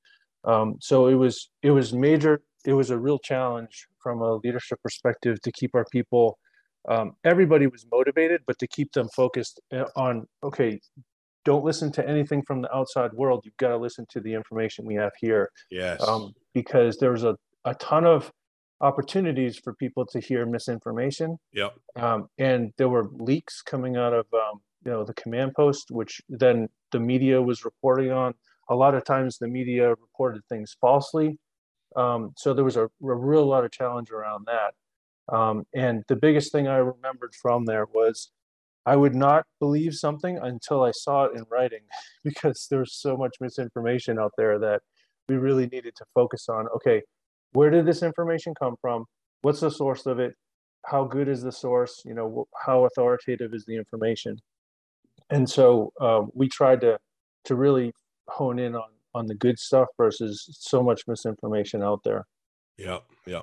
um, 0.46 0.78
so 0.82 1.08
it 1.08 1.16
was 1.16 1.52
it 1.62 1.72
was 1.72 1.94
major. 1.94 2.42
It 2.66 2.74
was 2.74 2.90
a 2.90 2.98
real 2.98 3.20
challenge 3.20 3.88
from 4.02 4.22
a 4.22 4.36
leadership 4.36 4.80
perspective 4.82 5.40
to 5.42 5.52
keep 5.52 5.76
our 5.76 5.86
people 5.92 6.40
um, 6.88 7.14
everybody 7.24 7.68
was 7.68 7.86
motivated, 7.92 8.42
but 8.48 8.58
to 8.60 8.68
keep 8.68 8.92
them 8.94 9.10
focused 9.16 9.60
uh, 9.74 9.86
on, 9.96 10.28
okay, 10.44 10.80
don't 11.46 11.64
listen 11.64 11.92
to 11.94 12.08
anything 12.08 12.44
from 12.44 12.62
the 12.62 12.74
outside 12.76 13.12
world. 13.14 13.42
You've 13.44 13.58
got 13.58 13.70
to 13.70 13.78
listen 13.78 14.06
to 14.12 14.20
the 14.20 14.34
information 14.34 14.86
we 14.86 14.96
have 14.96 15.12
here. 15.20 15.50
Yes. 15.72 16.02
Um, 16.08 16.34
because 16.54 16.98
there 16.98 17.12
was 17.12 17.24
a, 17.24 17.36
a 17.66 17.74
ton 17.76 18.06
of 18.06 18.32
opportunities 18.82 19.58
for 19.58 19.74
people 19.74 20.06
to 20.06 20.20
hear 20.20 20.46
misinformation. 20.46 21.38
Yep. 21.54 21.76
Um, 21.96 22.28
and 22.38 22.72
there 22.78 22.90
were 22.90 23.10
leaks 23.12 23.62
coming 23.62 23.98
out 23.98 24.14
of, 24.14 24.26
um, 24.34 24.62
you 24.86 24.92
know, 24.92 25.04
the 25.04 25.14
command 25.14 25.54
post, 25.54 25.92
which 25.92 26.22
then 26.30 26.70
the 26.92 27.00
media 27.00 27.42
was 27.42 27.66
reporting 27.66 28.12
on. 28.12 28.34
A 28.70 28.76
lot 28.76 28.96
of 28.96 29.04
times 29.04 29.38
the 29.38 29.48
media 29.48 29.90
reported 29.90 30.44
things 30.48 30.76
falsely. 30.80 31.38
Um, 31.96 32.34
so 32.38 32.54
there 32.54 32.64
was 32.64 32.78
a, 32.78 32.86
a 32.86 32.90
real 33.02 33.46
lot 33.46 33.66
of 33.66 33.72
challenge 33.72 34.12
around 34.12 34.46
that. 34.46 34.74
Um, 35.32 35.66
and 35.76 36.04
the 36.08 36.16
biggest 36.16 36.52
thing 36.52 36.68
I 36.68 36.78
remembered 36.78 37.34
from 37.36 37.66
there 37.66 37.86
was 37.94 38.32
I 38.86 38.96
would 38.96 39.16
not 39.16 39.46
believe 39.60 39.94
something 39.94 40.38
until 40.38 40.84
I 40.84 40.92
saw 40.92 41.26
it 41.26 41.36
in 41.36 41.44
writing 41.52 41.82
because 42.24 42.68
there's 42.70 42.96
so 42.96 43.18
much 43.18 43.36
misinformation 43.40 44.20
out 44.20 44.34
there 44.38 44.58
that 44.60 44.82
we 45.28 45.36
really 45.36 45.68
needed 45.68 45.96
to 45.98 46.06
focus 46.16 46.50
on 46.50 46.68
okay, 46.76 47.02
where 47.54 47.70
did 47.70 47.86
this 47.86 48.04
information 48.04 48.54
come 48.60 48.76
from? 48.82 49.06
What's 49.42 49.60
the 49.60 49.72
source 49.72 50.06
of 50.06 50.20
it? 50.20 50.36
How 50.86 51.04
good 51.04 51.28
is 51.28 51.42
the 51.42 51.52
source? 51.52 52.02
You 52.06 52.14
know, 52.14 52.48
how 52.66 52.86
authoritative 52.86 53.54
is 53.54 53.66
the 53.66 53.76
information? 53.76 54.38
And 55.30 55.48
so 55.50 55.94
um, 56.02 56.30
we 56.34 56.48
tried 56.48 56.82
to 56.82 56.98
to 57.46 57.56
really 57.56 57.94
hone 58.28 58.60
in 58.60 58.76
on 58.76 58.90
on 59.16 59.26
the 59.26 59.36
good 59.36 59.60
stuff 59.60 59.88
versus 59.98 60.48
so 60.60 60.84
much 60.84 61.04
misinformation 61.08 61.84
out 61.84 62.02
there. 62.04 62.26
Yeah, 62.78 63.00
yeah. 63.26 63.42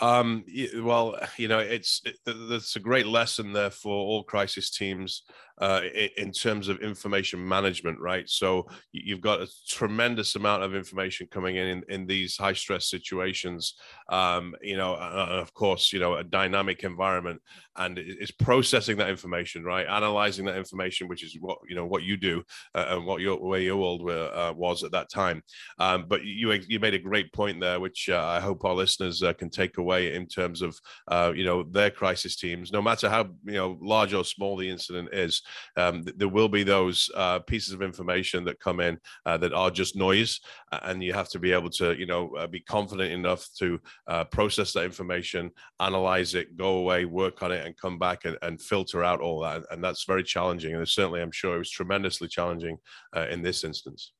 Um, 0.00 0.44
well, 0.76 1.16
you 1.36 1.48
know, 1.48 1.58
it's 1.58 2.00
it, 2.04 2.16
that's 2.48 2.76
a 2.76 2.80
great 2.80 3.06
lesson 3.06 3.52
there 3.52 3.70
for 3.70 3.92
all 3.92 4.24
crisis 4.24 4.70
teams 4.70 5.22
uh, 5.60 5.82
in 6.16 6.32
terms 6.32 6.68
of 6.68 6.80
information 6.80 7.46
management, 7.46 8.00
right? 8.00 8.28
So 8.28 8.66
you've 8.92 9.20
got 9.20 9.42
a 9.42 9.48
tremendous 9.68 10.34
amount 10.36 10.62
of 10.62 10.74
information 10.74 11.28
coming 11.30 11.56
in 11.56 11.66
in, 11.68 11.84
in 11.88 12.06
these 12.06 12.36
high 12.36 12.54
stress 12.54 12.88
situations. 12.88 13.74
Um, 14.08 14.54
you 14.62 14.76
know, 14.78 14.94
of 14.94 15.52
course, 15.52 15.92
you 15.92 16.00
know, 16.00 16.14
a 16.14 16.24
dynamic 16.24 16.82
environment, 16.82 17.42
and 17.76 17.98
it's 17.98 18.30
processing 18.30 18.96
that 18.98 19.10
information, 19.10 19.62
right? 19.62 19.86
Analyzing 19.86 20.46
that 20.46 20.56
information, 20.56 21.08
which 21.08 21.22
is 21.22 21.36
what 21.38 21.58
you 21.68 21.76
know 21.76 21.86
what 21.86 22.04
you 22.04 22.16
do 22.16 22.42
uh, 22.74 22.86
and 22.88 23.04
what 23.04 23.20
your 23.20 23.36
where 23.36 23.60
your 23.60 23.76
world 23.76 24.02
were, 24.02 24.30
uh, 24.34 24.52
was 24.54 24.82
at 24.82 24.92
that 24.92 25.10
time. 25.10 25.42
Um, 25.78 26.06
but 26.08 26.24
you 26.24 26.52
you 26.68 26.80
made 26.80 26.94
a 26.94 26.98
great 26.98 27.34
point 27.34 27.60
there, 27.60 27.80
which 27.80 28.08
uh, 28.08 28.24
I 28.24 28.40
hope 28.40 28.64
our 28.64 28.74
listeners 28.74 29.22
uh, 29.22 29.34
can 29.34 29.50
take 29.50 29.76
away 29.76 29.89
way 29.90 30.14
in 30.14 30.26
terms 30.26 30.62
of 30.62 30.80
uh, 31.08 31.32
you 31.38 31.44
know 31.44 31.58
their 31.78 31.90
crisis 32.00 32.34
teams. 32.36 32.72
No 32.72 32.82
matter 32.88 33.08
how 33.14 33.22
you 33.44 33.58
know 33.60 33.70
large 33.94 34.14
or 34.14 34.24
small 34.24 34.56
the 34.56 34.70
incident 34.76 35.08
is, 35.12 35.42
um, 35.76 36.04
there 36.20 36.34
will 36.36 36.48
be 36.48 36.64
those 36.64 36.98
uh, 37.22 37.38
pieces 37.52 37.72
of 37.74 37.82
information 37.82 38.44
that 38.44 38.64
come 38.66 38.80
in 38.88 38.94
uh, 39.26 39.38
that 39.42 39.52
are 39.52 39.70
just 39.70 39.96
noise, 39.96 40.40
and 40.88 41.02
you 41.02 41.12
have 41.12 41.30
to 41.30 41.38
be 41.38 41.52
able 41.52 41.70
to 41.80 41.86
you 42.02 42.06
know 42.06 42.22
uh, 42.38 42.46
be 42.46 42.60
confident 42.60 43.10
enough 43.12 43.42
to 43.58 43.66
uh, 44.06 44.24
process 44.24 44.72
that 44.72 44.84
information, 44.84 45.50
analyze 45.80 46.34
it, 46.34 46.56
go 46.56 46.70
away, 46.82 47.04
work 47.04 47.42
on 47.42 47.52
it, 47.52 47.66
and 47.66 47.76
come 47.76 47.98
back 47.98 48.24
and, 48.24 48.36
and 48.42 48.60
filter 48.60 49.02
out 49.04 49.20
all 49.20 49.40
that. 49.40 49.62
And 49.70 49.82
that's 49.82 50.04
very 50.04 50.24
challenging. 50.24 50.74
And 50.74 50.88
certainly, 50.88 51.22
I'm 51.22 51.38
sure 51.40 51.54
it 51.54 51.64
was 51.64 51.70
tremendously 51.78 52.28
challenging 52.28 52.76
in 53.30 53.42
this 53.42 53.64
instance. 53.64 54.12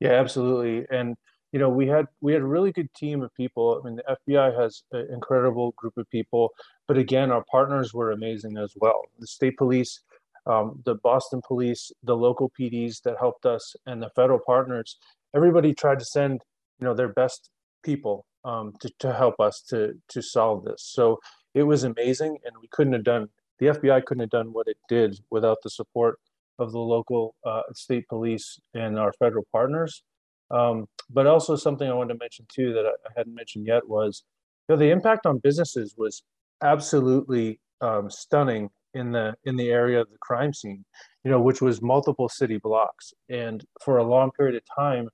Yeah, 0.00 0.14
absolutely. 0.22 0.84
And 0.90 1.16
you 1.52 1.58
know, 1.58 1.68
we 1.68 1.86
had 1.86 2.06
we 2.20 2.32
had 2.32 2.42
a 2.42 2.46
really 2.46 2.72
good 2.72 2.92
team 2.94 3.22
of 3.22 3.32
people. 3.34 3.80
I 3.80 3.86
mean, 3.86 3.96
the 3.96 4.16
FBI 4.28 4.58
has 4.58 4.82
an 4.92 5.08
incredible 5.12 5.72
group 5.76 5.96
of 5.98 6.08
people, 6.10 6.50
but 6.88 6.96
again, 6.96 7.30
our 7.30 7.44
partners 7.50 7.92
were 7.92 8.10
amazing 8.10 8.56
as 8.56 8.72
well. 8.76 9.02
The 9.18 9.26
state 9.26 9.58
police, 9.58 10.00
um, 10.46 10.80
the 10.84 10.94
Boston 10.94 11.42
police, 11.46 11.92
the 12.02 12.16
local 12.16 12.50
PDs 12.58 13.02
that 13.02 13.16
helped 13.20 13.44
us, 13.44 13.76
and 13.86 14.02
the 14.02 14.10
federal 14.16 14.40
partners. 14.44 14.98
Everybody 15.34 15.74
tried 15.74 15.98
to 15.98 16.04
send 16.04 16.42
you 16.80 16.86
know 16.86 16.94
their 16.94 17.12
best 17.12 17.50
people 17.82 18.24
um, 18.44 18.72
to 18.80 18.90
to 19.00 19.12
help 19.12 19.38
us 19.38 19.62
to 19.68 19.94
to 20.08 20.22
solve 20.22 20.64
this. 20.64 20.82
So 20.82 21.20
it 21.54 21.64
was 21.64 21.84
amazing, 21.84 22.38
and 22.44 22.56
we 22.60 22.68
couldn't 22.68 22.94
have 22.94 23.04
done 23.04 23.28
the 23.58 23.68
FBI 23.68 24.04
couldn't 24.06 24.22
have 24.22 24.30
done 24.30 24.52
what 24.52 24.66
it 24.66 24.78
did 24.88 25.20
without 25.30 25.58
the 25.62 25.70
support 25.70 26.18
of 26.58 26.72
the 26.72 26.80
local 26.80 27.36
uh, 27.44 27.62
state 27.74 28.08
police 28.08 28.58
and 28.74 28.98
our 28.98 29.12
federal 29.12 29.46
partners. 29.52 30.02
Um, 30.50 30.86
but 31.10 31.26
also 31.26 31.56
something 31.56 31.88
I 31.88 31.94
wanted 31.94 32.14
to 32.14 32.18
mention 32.20 32.46
too 32.52 32.72
that 32.74 32.86
I, 32.86 32.90
I 32.90 33.12
hadn't 33.16 33.34
mentioned 33.34 33.66
yet 33.66 33.88
was 33.88 34.22
you 34.68 34.74
know, 34.74 34.78
the 34.78 34.90
impact 34.90 35.26
on 35.26 35.38
businesses 35.38 35.94
was 35.96 36.22
absolutely 36.62 37.60
um, 37.80 38.10
stunning 38.10 38.70
in 38.94 39.12
the 39.12 39.34
in 39.44 39.56
the 39.56 39.70
area 39.70 40.00
of 40.00 40.10
the 40.10 40.18
crime 40.18 40.52
scene, 40.52 40.84
you 41.24 41.30
know, 41.30 41.40
which 41.40 41.60
was 41.60 41.82
multiple 41.82 42.28
city 42.28 42.58
blocks, 42.58 43.12
and 43.28 43.64
for 43.82 43.98
a 43.98 44.04
long 44.04 44.30
period 44.32 44.54
of 44.54 44.62
time, 44.76 45.08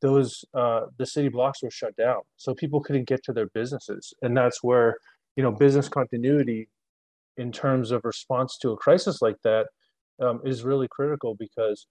those 0.00 0.44
uh, 0.54 0.82
the 0.98 1.06
city 1.06 1.28
blocks 1.28 1.62
were 1.62 1.70
shut 1.70 1.96
down, 1.96 2.20
so 2.36 2.54
people 2.54 2.80
couldn't 2.80 3.08
get 3.08 3.22
to 3.24 3.32
their 3.32 3.46
businesses, 3.54 4.12
and 4.22 4.36
that's 4.36 4.62
where 4.62 4.96
you 5.36 5.42
know 5.42 5.52
business 5.52 5.88
continuity, 5.88 6.68
in 7.36 7.52
terms 7.52 7.90
of 7.90 8.02
response 8.04 8.58
to 8.58 8.70
a 8.70 8.76
crisis 8.76 9.22
like 9.22 9.36
that, 9.44 9.66
um, 10.20 10.40
is 10.44 10.64
really 10.64 10.88
critical 10.90 11.34
because, 11.38 11.86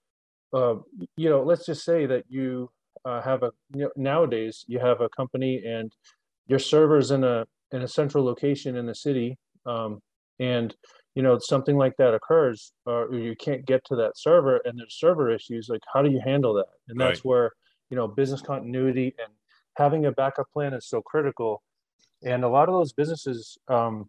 uh, 0.54 0.76
you 1.18 1.30
know, 1.30 1.44
let's 1.44 1.66
just 1.66 1.84
say 1.84 2.06
that 2.06 2.26
you 2.28 2.70
uh, 3.06 3.22
have 3.22 3.44
a 3.44 3.52
you 3.74 3.84
know, 3.84 3.92
nowadays 3.96 4.66
you 4.68 4.80
have 4.80 5.02
a 5.02 5.10
company 5.10 5.64
and 5.66 5.92
your 6.48 6.60
servers 6.60 7.12
in 7.12 7.24
a 7.24 7.46
in 7.72 7.82
a 7.84 7.88
central 7.88 8.24
location 8.24 8.76
in 8.76 8.86
the 8.86 8.96
city, 8.96 9.38
um, 9.66 10.00
and 10.40 10.76
you 11.16 11.24
know 11.24 11.40
something 11.40 11.78
like 11.78 11.96
that 11.98 12.14
occurs, 12.14 12.74
or 12.86 13.14
you 13.14 13.36
can't 13.36 13.66
get 13.66 13.84
to 13.86 13.96
that 13.96 14.18
server, 14.18 14.58
and 14.66 14.78
there's 14.78 15.00
server 15.00 15.32
issues. 15.32 15.70
Like, 15.70 15.82
how 15.94 16.02
do 16.02 16.12
you 16.12 16.22
handle 16.24 16.54
that? 16.56 16.66
And 16.90 17.00
that's 17.00 17.20
right. 17.20 17.26
where 17.26 17.52
you 17.90 17.98
know 17.98 18.08
business 18.08 18.42
continuity 18.42 19.16
and 19.18 19.34
having 19.78 20.06
a 20.06 20.12
backup 20.12 20.48
plan 20.52 20.74
is 20.74 20.88
so 20.88 21.02
critical. 21.02 21.62
And 22.24 22.44
a 22.44 22.50
lot 22.50 22.70
of 22.70 22.74
those 22.74 22.94
businesses, 22.94 23.58
um, 23.68 24.08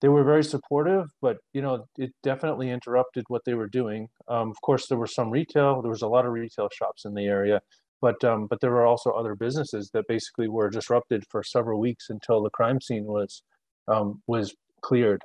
they 0.00 0.08
were 0.08 0.24
very 0.24 0.44
supportive, 0.44 1.06
but 1.20 1.38
you 1.52 1.60
know, 1.60 1.86
it 1.98 2.12
definitely 2.22 2.70
interrupted 2.70 3.24
what 3.28 3.42
they 3.44 3.54
were 3.54 3.68
doing. 3.68 4.08
Um, 4.28 4.50
of 4.50 4.60
course, 4.62 4.86
there 4.86 4.98
were 4.98 5.06
some 5.06 5.30
retail. 5.30 5.82
There 5.82 5.90
was 5.90 6.02
a 6.02 6.08
lot 6.08 6.26
of 6.26 6.32
retail 6.32 6.68
shops 6.72 7.04
in 7.04 7.14
the 7.14 7.26
area, 7.26 7.60
but 8.00 8.22
um, 8.24 8.46
but 8.48 8.60
there 8.60 8.70
were 8.70 8.86
also 8.86 9.10
other 9.10 9.34
businesses 9.34 9.90
that 9.92 10.08
basically 10.08 10.48
were 10.48 10.70
disrupted 10.70 11.24
for 11.30 11.42
several 11.42 11.78
weeks 11.80 12.06
until 12.08 12.42
the 12.42 12.50
crime 12.50 12.80
scene 12.80 13.04
was 13.04 13.42
um, 13.88 14.22
was 14.26 14.54
cleared, 14.80 15.22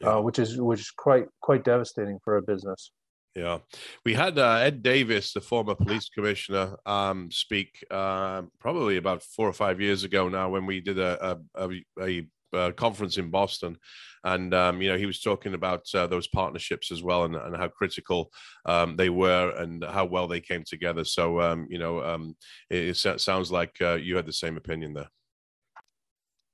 yeah. 0.00 0.16
uh, 0.16 0.20
which 0.20 0.38
is 0.38 0.60
which 0.60 0.80
is 0.80 0.90
quite 0.90 1.26
quite 1.40 1.64
devastating 1.64 2.18
for 2.22 2.36
a 2.36 2.42
business. 2.42 2.92
Yeah, 3.34 3.58
we 4.04 4.14
had 4.14 4.38
uh, 4.38 4.54
Ed 4.54 4.82
Davis, 4.82 5.32
the 5.32 5.40
former 5.40 5.76
police 5.76 6.08
commissioner, 6.08 6.76
um, 6.84 7.30
speak 7.30 7.86
uh, 7.88 8.42
probably 8.58 8.96
about 8.96 9.22
four 9.22 9.48
or 9.48 9.52
five 9.52 9.80
years 9.80 10.02
ago 10.02 10.28
now 10.28 10.50
when 10.50 10.66
we 10.66 10.80
did 10.80 10.98
a, 10.98 11.38
a, 11.54 11.68
a, 11.68 11.84
a 12.02 12.26
uh, 12.52 12.72
conference 12.72 13.18
in 13.18 13.30
Boston, 13.30 13.76
and 14.24 14.52
um, 14.54 14.80
you 14.82 14.88
know 14.90 14.98
he 14.98 15.06
was 15.06 15.20
talking 15.20 15.54
about 15.54 15.86
uh, 15.94 16.06
those 16.06 16.28
partnerships 16.28 16.90
as 16.90 17.02
well, 17.02 17.24
and, 17.24 17.36
and 17.36 17.56
how 17.56 17.68
critical 17.68 18.30
um, 18.66 18.96
they 18.96 19.10
were, 19.10 19.50
and 19.56 19.84
how 19.84 20.04
well 20.04 20.28
they 20.28 20.40
came 20.40 20.64
together. 20.64 21.04
So 21.04 21.40
um, 21.40 21.66
you 21.70 21.78
know, 21.78 22.02
um, 22.02 22.36
it, 22.68 22.96
it, 23.04 23.20
sounds 23.20 23.50
like 23.50 23.76
uh, 23.80 23.94
you 23.94 24.16
had 24.16 24.26
the 24.26 24.32
same 24.32 24.56
opinion 24.56 24.94
there. 24.94 25.08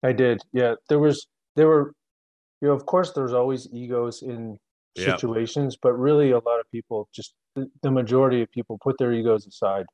I 0.03 0.13
did, 0.13 0.41
yeah. 0.53 0.75
There 0.89 0.99
was 0.99 1.27
there 1.57 1.67
were, 1.67 1.93
you 2.61 2.69
know, 2.69 2.75
of 2.75 2.87
course, 2.87 3.13
there's 3.13 3.33
always 3.33 3.69
egos 3.73 4.23
in 4.23 4.59
situations, 4.97 5.75
yeah. 5.75 5.79
but 5.83 5.93
really, 5.99 6.31
a 6.31 6.39
lot 6.39 6.61
of 6.61 6.71
people 6.71 7.09
just 7.15 7.35
the 7.83 7.91
majority 7.91 8.43
of 8.43 8.51
people 8.53 8.79
put 8.83 8.97
their 8.99 9.13
egos 9.13 9.47
aside 9.47 9.87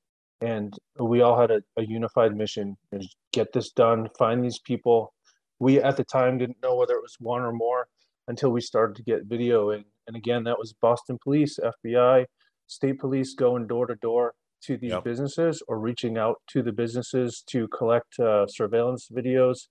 and 0.42 0.76
we 0.98 1.20
all 1.22 1.40
had 1.40 1.50
a, 1.50 1.62
a 1.76 1.84
unified 1.84 2.36
mission 2.36 2.76
is 2.90 3.14
get 3.32 3.52
this 3.52 3.70
done 3.70 4.08
find 4.18 4.44
these 4.44 4.58
people 4.58 5.14
we 5.62 5.80
at 5.80 5.96
the 5.96 6.02
time 6.02 6.38
didn't 6.38 6.60
know 6.60 6.74
whether 6.74 6.94
it 6.94 7.02
was 7.02 7.16
one 7.20 7.40
or 7.40 7.52
more 7.52 7.86
until 8.26 8.50
we 8.50 8.60
started 8.60 8.96
to 8.96 9.02
get 9.04 9.26
video. 9.26 9.70
And, 9.70 9.84
and 10.08 10.16
again 10.16 10.42
that 10.44 10.58
was 10.58 10.74
boston 10.82 11.16
police 11.22 11.60
fbi 11.62 12.24
state 12.66 12.98
police 12.98 13.34
going 13.34 13.68
door 13.68 13.86
to 13.86 13.94
door 13.94 14.34
to 14.64 14.76
these 14.76 14.90
yep. 14.90 15.04
businesses 15.04 15.62
or 15.68 15.78
reaching 15.78 16.18
out 16.18 16.36
to 16.48 16.62
the 16.62 16.72
businesses 16.72 17.44
to 17.46 17.68
collect 17.68 18.18
uh, 18.18 18.46
surveillance 18.48 19.08
videos 19.12 19.68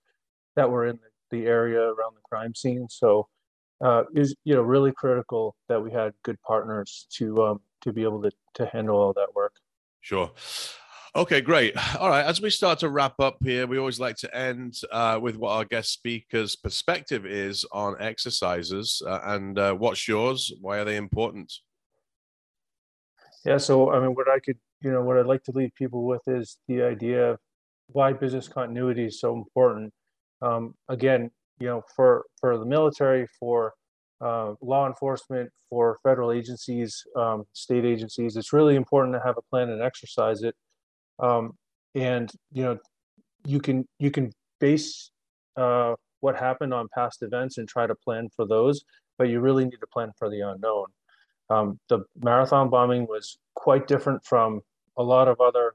that 0.56 0.70
were 0.70 0.86
in 0.86 0.98
the 1.30 1.44
area 1.44 1.80
around 1.80 2.14
the 2.14 2.20
crime 2.24 2.54
scene. 2.54 2.86
So 2.88 3.28
uh, 3.84 4.04
is 4.14 4.34
you 4.44 4.54
know 4.54 4.62
really 4.62 4.92
critical 4.92 5.56
that 5.68 5.82
we 5.82 5.90
had 5.92 6.12
good 6.22 6.40
partners 6.42 7.06
to 7.16 7.42
um, 7.42 7.60
to 7.82 7.92
be 7.92 8.02
able 8.02 8.22
to 8.22 8.30
to 8.54 8.66
handle 8.66 8.96
all 8.96 9.12
that 9.14 9.34
work. 9.34 9.54
Sure 10.00 10.30
Okay, 11.14 11.42
great. 11.42 11.74
All 11.98 12.08
right. 12.08 12.24
As 12.24 12.40
we 12.40 12.50
start 12.50 12.78
to 12.80 12.88
wrap 12.88 13.20
up 13.20 13.36
here, 13.42 13.66
we 13.66 13.78
always 13.78 14.00
like 14.00 14.16
to 14.16 14.34
end 14.34 14.80
uh, 14.90 15.18
with 15.20 15.36
what 15.36 15.50
our 15.50 15.64
guest 15.64 15.92
speaker's 15.92 16.56
perspective 16.56 17.26
is 17.26 17.66
on 17.72 17.96
exercises. 18.00 19.02
Uh, 19.06 19.20
and 19.24 19.58
uh, 19.58 19.74
what's 19.74 20.08
yours? 20.08 20.52
Why 20.60 20.78
are 20.78 20.84
they 20.84 20.96
important? 20.96 21.52
Yeah. 23.44 23.58
So, 23.58 23.92
I 23.92 24.00
mean, 24.00 24.14
what 24.14 24.28
I 24.28 24.38
could, 24.38 24.58
you 24.80 24.90
know, 24.90 25.02
what 25.02 25.18
I'd 25.18 25.26
like 25.26 25.42
to 25.44 25.52
leave 25.52 25.74
people 25.74 26.04
with 26.04 26.22
is 26.26 26.58
the 26.68 26.82
idea 26.82 27.32
of 27.32 27.38
why 27.88 28.12
business 28.12 28.48
continuity 28.48 29.04
is 29.04 29.20
so 29.20 29.34
important. 29.34 29.92
Um, 30.40 30.74
again, 30.88 31.30
you 31.60 31.66
know, 31.66 31.82
for 31.94 32.24
for 32.40 32.56
the 32.56 32.64
military, 32.64 33.26
for 33.38 33.74
uh, 34.20 34.54
law 34.62 34.86
enforcement, 34.86 35.50
for 35.68 35.98
federal 36.02 36.32
agencies, 36.32 37.04
um, 37.16 37.44
state 37.52 37.84
agencies, 37.84 38.36
it's 38.36 38.52
really 38.52 38.76
important 38.76 39.14
to 39.14 39.20
have 39.20 39.36
a 39.36 39.42
plan 39.42 39.68
and 39.68 39.82
exercise 39.82 40.42
it 40.42 40.54
um, 41.22 41.52
and 41.94 42.30
you 42.52 42.62
know 42.62 42.78
you 43.46 43.60
can 43.60 43.86
you 43.98 44.10
can 44.10 44.30
base 44.60 45.10
uh, 45.56 45.94
what 46.20 46.36
happened 46.36 46.74
on 46.74 46.88
past 46.94 47.22
events 47.22 47.58
and 47.58 47.68
try 47.68 47.86
to 47.86 47.94
plan 47.94 48.28
for 48.36 48.46
those 48.46 48.84
but 49.18 49.28
you 49.28 49.40
really 49.40 49.64
need 49.64 49.80
to 49.80 49.86
plan 49.86 50.10
for 50.18 50.28
the 50.28 50.40
unknown. 50.40 50.86
Um, 51.50 51.78
the 51.88 52.00
marathon 52.20 52.70
bombing 52.70 53.06
was 53.06 53.38
quite 53.54 53.86
different 53.86 54.24
from 54.24 54.62
a 54.96 55.02
lot 55.02 55.28
of 55.28 55.40
other 55.40 55.74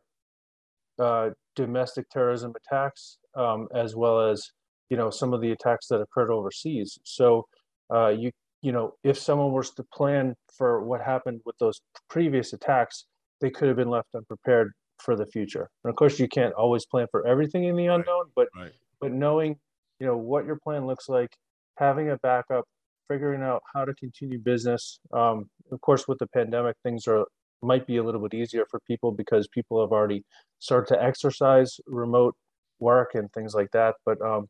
uh, 1.00 1.30
domestic 1.56 2.10
terrorism 2.10 2.54
attacks 2.56 3.20
um, 3.36 3.68
as 3.74 3.96
well 3.96 4.20
as 4.20 4.52
you 4.90 4.98
know 4.98 5.10
some 5.10 5.34
of 5.34 5.42
the 5.42 5.52
attacks 5.52 5.88
that 5.88 6.02
occurred 6.02 6.32
overseas. 6.32 6.98
So 7.04 7.48
uh, 7.94 8.10
you 8.10 8.32
you 8.62 8.72
know 8.72 8.96
if 9.04 9.18
someone 9.18 9.52
was 9.52 9.72
to 9.76 9.84
plan 9.94 10.36
for 10.58 10.84
what 10.84 11.02
happened 11.02 11.42
with 11.46 11.58
those 11.60 11.80
previous 12.10 12.54
attacks 12.54 13.06
they 13.40 13.52
could 13.52 13.68
have 13.68 13.78
been 13.78 13.90
left 13.90 14.08
unprepared 14.16 14.74
for 15.00 15.16
the 15.16 15.26
future. 15.26 15.70
And 15.84 15.90
of 15.90 15.96
course, 15.96 16.20
you 16.20 16.28
can't 16.28 16.54
always 16.54 16.86
plan 16.86 17.08
for 17.12 17.26
everything 17.28 17.66
in 17.66 17.76
the 17.76 17.88
unknown, 17.88 18.26
right. 18.26 18.34
but 18.36 18.48
right. 18.56 18.72
but 19.00 19.12
knowing 19.12 19.58
you 20.00 20.08
know 20.08 20.18
what 20.18 20.46
your 20.46 20.58
plan 20.58 20.86
looks 20.86 21.10
like, 21.10 21.30
having 21.78 22.10
a 22.10 22.18
backup, 22.18 22.66
figuring 23.08 23.42
out 23.42 23.62
how 23.74 23.86
to 23.86 23.94
continue 23.96 24.40
business. 24.40 25.00
Um, 25.14 25.50
of 25.72 25.82
course, 25.82 26.08
with 26.08 26.20
the 26.20 26.28
pandemic, 26.28 26.76
things 26.84 27.08
are 27.08 27.26
might 27.62 27.88
be 27.88 27.98
a 27.98 28.04
little 28.04 28.22
bit 28.22 28.34
easier 28.34 28.66
for 28.70 28.80
people 28.88 29.12
because 29.12 29.48
people 29.48 29.82
have 29.82 29.92
already 29.92 30.24
started 30.60 30.94
to 30.94 31.04
exercise 31.04 31.78
remote 31.88 32.36
work 32.80 33.12
and 33.16 33.32
things 33.34 33.54
like 33.56 33.72
that. 33.74 33.96
But 34.06 34.22
um, 34.22 34.48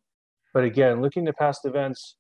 but 0.54 0.64
again, 0.64 1.02
looking 1.02 1.26
to 1.26 1.34
past 1.34 1.66
events 1.66 2.16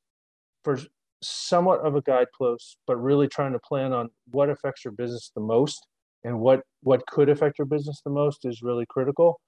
for 0.64 0.80
somewhat 1.22 1.80
of 1.82 1.96
a 1.96 2.02
guidepost, 2.02 2.78
but 2.86 2.98
really 2.98 3.28
trying 3.28 3.54
to 3.54 3.60
plan 3.60 3.92
on 3.94 4.10
what 4.30 4.50
affects 4.50 4.86
your 4.86 4.92
business 4.92 5.32
the 5.36 5.42
most 5.42 5.88
and 6.24 6.40
what 6.40 6.62
what 6.84 7.06
could 7.08 7.30
affect 7.30 7.58
your 7.60 7.66
business 7.66 8.02
the 8.04 8.12
most 8.12 8.46
is 8.46 8.62
really 8.62 8.86
critical. 8.88 9.40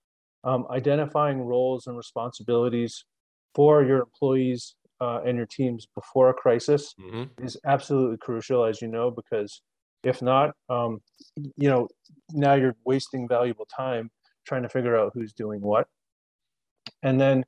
Um, 0.43 0.65
identifying 0.71 1.41
roles 1.41 1.87
and 1.87 1.97
responsibilities 1.97 3.05
for 3.55 3.83
your 3.83 3.99
employees 3.99 4.75
uh, 5.01 5.19
and 5.25 5.37
your 5.37 5.47
teams 5.47 5.87
before 5.95 6.29
a 6.29 6.33
crisis 6.33 6.93
mm-hmm. 6.99 7.25
is 7.43 7.57
absolutely 7.65 8.17
crucial, 8.17 8.63
as 8.65 8.81
you 8.81 8.87
know, 8.87 9.11
because 9.11 9.61
if 10.03 10.21
not, 10.21 10.53
um, 10.69 11.01
you 11.35 11.69
know, 11.69 11.87
now 12.31 12.53
you're 12.53 12.75
wasting 12.85 13.27
valuable 13.27 13.67
time 13.75 14.09
trying 14.47 14.63
to 14.63 14.69
figure 14.69 14.97
out 14.97 15.11
who's 15.13 15.33
doing 15.33 15.61
what. 15.61 15.87
And 17.03 17.19
then 17.19 17.43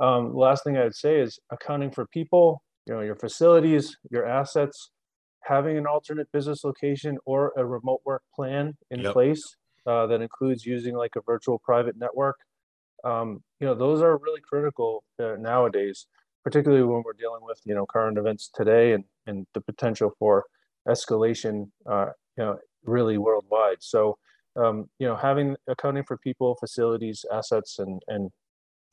Um, 0.00 0.32
last 0.32 0.62
thing 0.62 0.76
I 0.76 0.84
would 0.84 0.94
say 0.94 1.18
is 1.20 1.40
accounting 1.50 1.90
for 1.90 2.06
people, 2.06 2.62
you 2.86 2.94
know, 2.94 3.02
your 3.02 3.16
facilities, 3.16 3.98
your 4.14 4.24
assets, 4.24 4.92
having 5.48 5.78
an 5.78 5.86
alternate 5.86 6.30
business 6.30 6.62
location 6.62 7.18
or 7.24 7.52
a 7.56 7.64
remote 7.64 8.00
work 8.04 8.22
plan 8.34 8.76
in 8.90 9.00
Yep. 9.00 9.12
place 9.12 9.42
uh, 9.86 10.06
that 10.06 10.20
includes 10.20 10.66
using 10.66 10.94
like 10.94 11.16
a 11.16 11.22
virtual 11.22 11.58
private 11.58 11.96
network. 11.96 12.36
Um, 13.02 13.42
you 13.58 13.66
know, 13.66 13.74
those 13.74 14.02
are 14.02 14.18
really 14.18 14.42
critical 14.42 15.04
uh, 15.18 15.36
nowadays, 15.38 16.06
particularly 16.44 16.82
when 16.84 17.02
we're 17.04 17.14
dealing 17.14 17.42
with 17.42 17.60
you 17.64 17.74
know 17.74 17.86
current 17.86 18.18
events 18.18 18.50
today 18.54 18.92
and 18.92 19.04
and 19.26 19.46
the 19.54 19.60
potential 19.60 20.12
for 20.18 20.44
escalation. 20.86 21.70
Uh, 21.86 22.10
you 22.36 22.44
know, 22.44 22.58
really 22.84 23.18
worldwide. 23.18 23.78
So, 23.80 24.18
um, 24.56 24.88
you 24.98 25.06
know, 25.08 25.16
having 25.16 25.56
accounting 25.66 26.04
for 26.04 26.16
people, 26.18 26.56
facilities, 26.56 27.24
assets, 27.32 27.78
and 27.78 28.02
and 28.08 28.30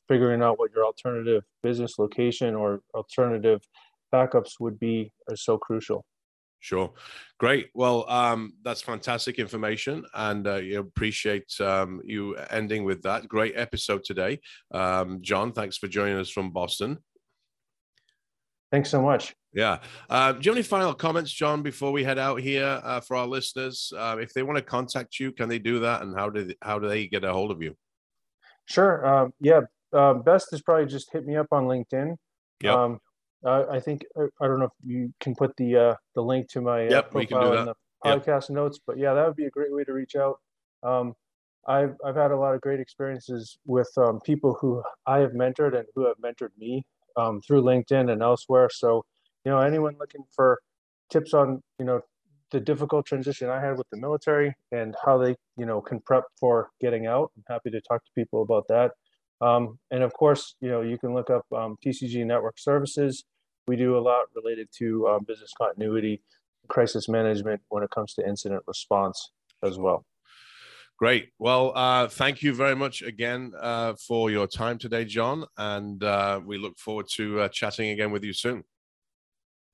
figuring 0.07 0.41
out 0.41 0.57
what 0.59 0.71
your 0.73 0.85
alternative 0.85 1.43
business 1.63 1.97
location 1.97 2.55
or 2.55 2.81
alternative 2.93 3.61
backups 4.13 4.53
would 4.59 4.79
be 4.79 5.11
are 5.29 5.35
so 5.35 5.57
crucial. 5.57 6.05
Sure. 6.65 6.93
Great. 7.37 7.69
Well, 7.75 8.09
um, 8.09 8.53
that's 8.63 8.81
fantastic 8.81 9.37
information, 9.37 10.03
and 10.15 10.47
uh, 10.47 10.55
you 10.55 10.79
appreciate 10.79 11.53
um, 11.61 12.01
you 12.03 12.35
ending 12.49 12.85
with 12.85 13.03
that. 13.03 13.27
Great 13.27 13.53
episode 13.55 14.03
today, 14.03 14.39
um, 14.71 15.19
John. 15.21 15.51
Thanks 15.51 15.77
for 15.77 15.87
joining 15.87 16.17
us 16.17 16.31
from 16.31 16.49
Boston. 16.49 16.97
Thanks 18.71 18.89
so 18.89 18.99
much. 18.99 19.35
Yeah. 19.53 19.77
Uh, 20.09 20.31
do 20.31 20.39
you 20.41 20.51
have 20.51 20.57
any 20.57 20.63
final 20.63 20.95
comments, 20.95 21.31
John, 21.31 21.61
before 21.61 21.91
we 21.91 22.03
head 22.03 22.17
out 22.17 22.41
here 22.41 22.81
uh, 22.83 22.99
for 22.99 23.15
our 23.15 23.27
listeners? 23.27 23.93
Uh, 23.95 24.17
if 24.19 24.33
they 24.33 24.41
want 24.41 24.57
to 24.57 24.63
contact 24.63 25.19
you, 25.19 25.31
can 25.31 25.47
they 25.47 25.59
do 25.59 25.81
that, 25.81 26.01
and 26.01 26.17
how 26.17 26.31
do 26.31 26.45
they, 26.45 26.55
how 26.63 26.79
do 26.79 26.87
they 26.87 27.05
get 27.05 27.23
a 27.23 27.31
hold 27.31 27.51
of 27.51 27.61
you? 27.61 27.75
Sure. 28.65 29.05
Um, 29.05 29.33
yeah. 29.39 29.61
Uh, 29.93 30.15
best 30.15 30.51
is 30.51 30.63
probably 30.63 30.87
just 30.87 31.13
hit 31.13 31.27
me 31.27 31.35
up 31.35 31.49
on 31.51 31.65
LinkedIn. 31.65 32.15
Yep. 32.63 32.75
Um, 32.75 32.99
uh, 33.45 33.65
I 33.69 33.79
think 33.79 34.05
I 34.17 34.47
don't 34.47 34.59
know 34.59 34.65
if 34.65 34.71
you 34.83 35.13
can 35.19 35.35
put 35.35 35.55
the 35.57 35.75
uh, 35.77 35.95
the 36.15 36.21
link 36.21 36.49
to 36.51 36.61
my 36.61 36.87
uh, 36.89 36.89
Yep, 36.91 37.11
profile 37.11 37.51
in 37.53 37.65
the 37.65 37.73
Yep. 38.03 38.17
podcast 38.23 38.49
notes. 38.49 38.79
But 38.85 38.97
yeah, 38.97 39.13
that 39.13 39.25
would 39.27 39.35
be 39.35 39.45
a 39.45 39.49
great 39.51 39.73
way 39.73 39.83
to 39.83 39.93
reach 39.93 40.15
out. 40.15 40.39
Um, 40.83 41.13
I've 41.67 41.95
I've 42.05 42.15
had 42.15 42.31
a 42.31 42.37
lot 42.37 42.53
of 42.55 42.61
great 42.61 42.79
experiences 42.79 43.57
with 43.65 43.89
um, 43.97 44.19
people 44.21 44.57
who 44.61 44.83
I 45.07 45.19
have 45.19 45.31
mentored 45.31 45.75
and 45.77 45.87
who 45.95 46.05
have 46.07 46.17
mentored 46.17 46.55
me 46.57 46.85
um, 47.17 47.41
through 47.41 47.63
LinkedIn 47.63 48.11
and 48.11 48.21
elsewhere. 48.21 48.69
So 48.71 49.03
you 49.43 49.51
know, 49.51 49.59
anyone 49.59 49.95
looking 49.99 50.23
for 50.35 50.59
tips 51.11 51.33
on 51.33 51.61
you 51.79 51.85
know 51.85 52.01
the 52.51 52.59
difficult 52.59 53.05
transition 53.05 53.49
I 53.49 53.59
had 53.59 53.77
with 53.77 53.87
the 53.91 53.97
military 53.97 54.53
and 54.71 54.95
how 55.03 55.17
they 55.17 55.35
you 55.57 55.65
know 55.65 55.81
can 55.81 55.99
prep 56.01 56.23
for 56.39 56.69
getting 56.81 57.07
out, 57.07 57.31
I'm 57.35 57.43
happy 57.49 57.71
to 57.71 57.81
talk 57.81 58.03
to 58.05 58.11
people 58.15 58.41
about 58.43 58.65
that. 58.69 58.91
Um, 59.41 59.79
and 59.91 60.03
of 60.03 60.13
course, 60.13 60.55
you 60.61 60.69
know, 60.69 60.81
you 60.81 60.97
can 60.97 61.13
look 61.13 61.29
up 61.29 61.45
um, 61.53 61.77
TCG 61.85 62.25
Network 62.25 62.57
Services. 62.57 63.25
We 63.67 63.75
do 63.75 63.97
a 63.97 63.99
lot 63.99 64.25
related 64.35 64.69
to 64.77 65.07
um, 65.07 65.25
business 65.27 65.51
continuity, 65.57 66.21
crisis 66.67 67.09
management 67.09 67.61
when 67.69 67.83
it 67.83 67.89
comes 67.91 68.13
to 68.13 68.27
incident 68.27 68.63
response 68.67 69.31
as 69.63 69.77
well. 69.77 70.05
Great. 70.97 71.29
Well, 71.39 71.73
uh, 71.75 72.07
thank 72.07 72.41
you 72.41 72.53
very 72.53 72.75
much 72.75 73.01
again 73.01 73.51
uh, 73.59 73.95
for 73.95 74.31
your 74.31 74.47
time 74.47 74.77
today, 74.77 75.03
John, 75.03 75.45
and 75.57 76.01
uh, 76.01 76.39
we 76.45 76.57
look 76.57 76.77
forward 76.77 77.07
to 77.15 77.41
uh, 77.41 77.49
chatting 77.49 77.89
again 77.89 78.11
with 78.11 78.23
you 78.23 78.31
soon. 78.31 78.63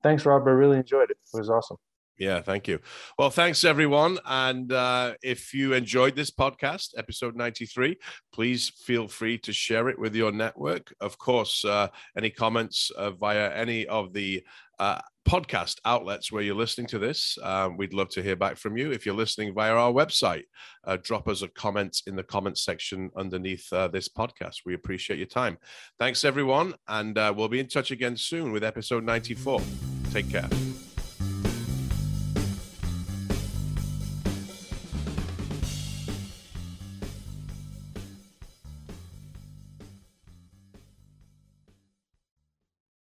Thanks, 0.01 0.25
Rob. 0.25 0.47
I 0.47 0.51
really 0.51 0.77
enjoyed 0.77 1.11
it. 1.11 1.17
It 1.33 1.37
was 1.37 1.49
awesome. 1.49 1.77
Yeah, 2.21 2.39
thank 2.39 2.67
you. 2.67 2.77
Well, 3.17 3.31
thanks 3.31 3.63
everyone. 3.63 4.19
And 4.27 4.71
uh, 4.71 5.15
if 5.23 5.55
you 5.55 5.73
enjoyed 5.73 6.15
this 6.15 6.29
podcast, 6.29 6.89
episode 6.95 7.35
93, 7.35 7.97
please 8.31 8.69
feel 8.85 9.07
free 9.07 9.39
to 9.39 9.51
share 9.51 9.89
it 9.89 9.97
with 9.97 10.13
your 10.13 10.31
network. 10.31 10.93
Of 11.01 11.17
course, 11.17 11.65
uh, 11.65 11.87
any 12.15 12.29
comments 12.29 12.91
uh, 12.95 13.09
via 13.09 13.51
any 13.55 13.87
of 13.87 14.13
the 14.13 14.43
uh, 14.77 14.99
podcast 15.27 15.79
outlets 15.83 16.31
where 16.31 16.43
you're 16.43 16.53
listening 16.53 16.85
to 16.87 16.99
this, 16.99 17.39
uh, 17.41 17.69
we'd 17.75 17.95
love 17.95 18.09
to 18.09 18.21
hear 18.21 18.35
back 18.35 18.55
from 18.55 18.77
you. 18.77 18.91
If 18.91 19.03
you're 19.03 19.15
listening 19.15 19.55
via 19.55 19.73
our 19.73 19.91
website, 19.91 20.43
uh, 20.83 20.97
drop 21.01 21.27
us 21.27 21.41
a 21.41 21.47
comment 21.47 22.03
in 22.05 22.15
the 22.15 22.23
comments 22.23 22.63
section 22.63 23.09
underneath 23.17 23.65
uh, 23.73 23.87
this 23.87 24.07
podcast. 24.07 24.57
We 24.63 24.75
appreciate 24.75 25.17
your 25.17 25.25
time. 25.25 25.57
Thanks, 25.97 26.23
everyone. 26.23 26.75
And 26.87 27.15
we'll 27.35 27.47
be 27.47 27.59
in 27.59 27.67
touch 27.67 27.89
again 27.89 28.15
soon 28.15 28.51
with 28.51 28.63
episode 28.63 29.03
94. 29.03 29.59
Take 30.11 30.29
care. 30.29 30.49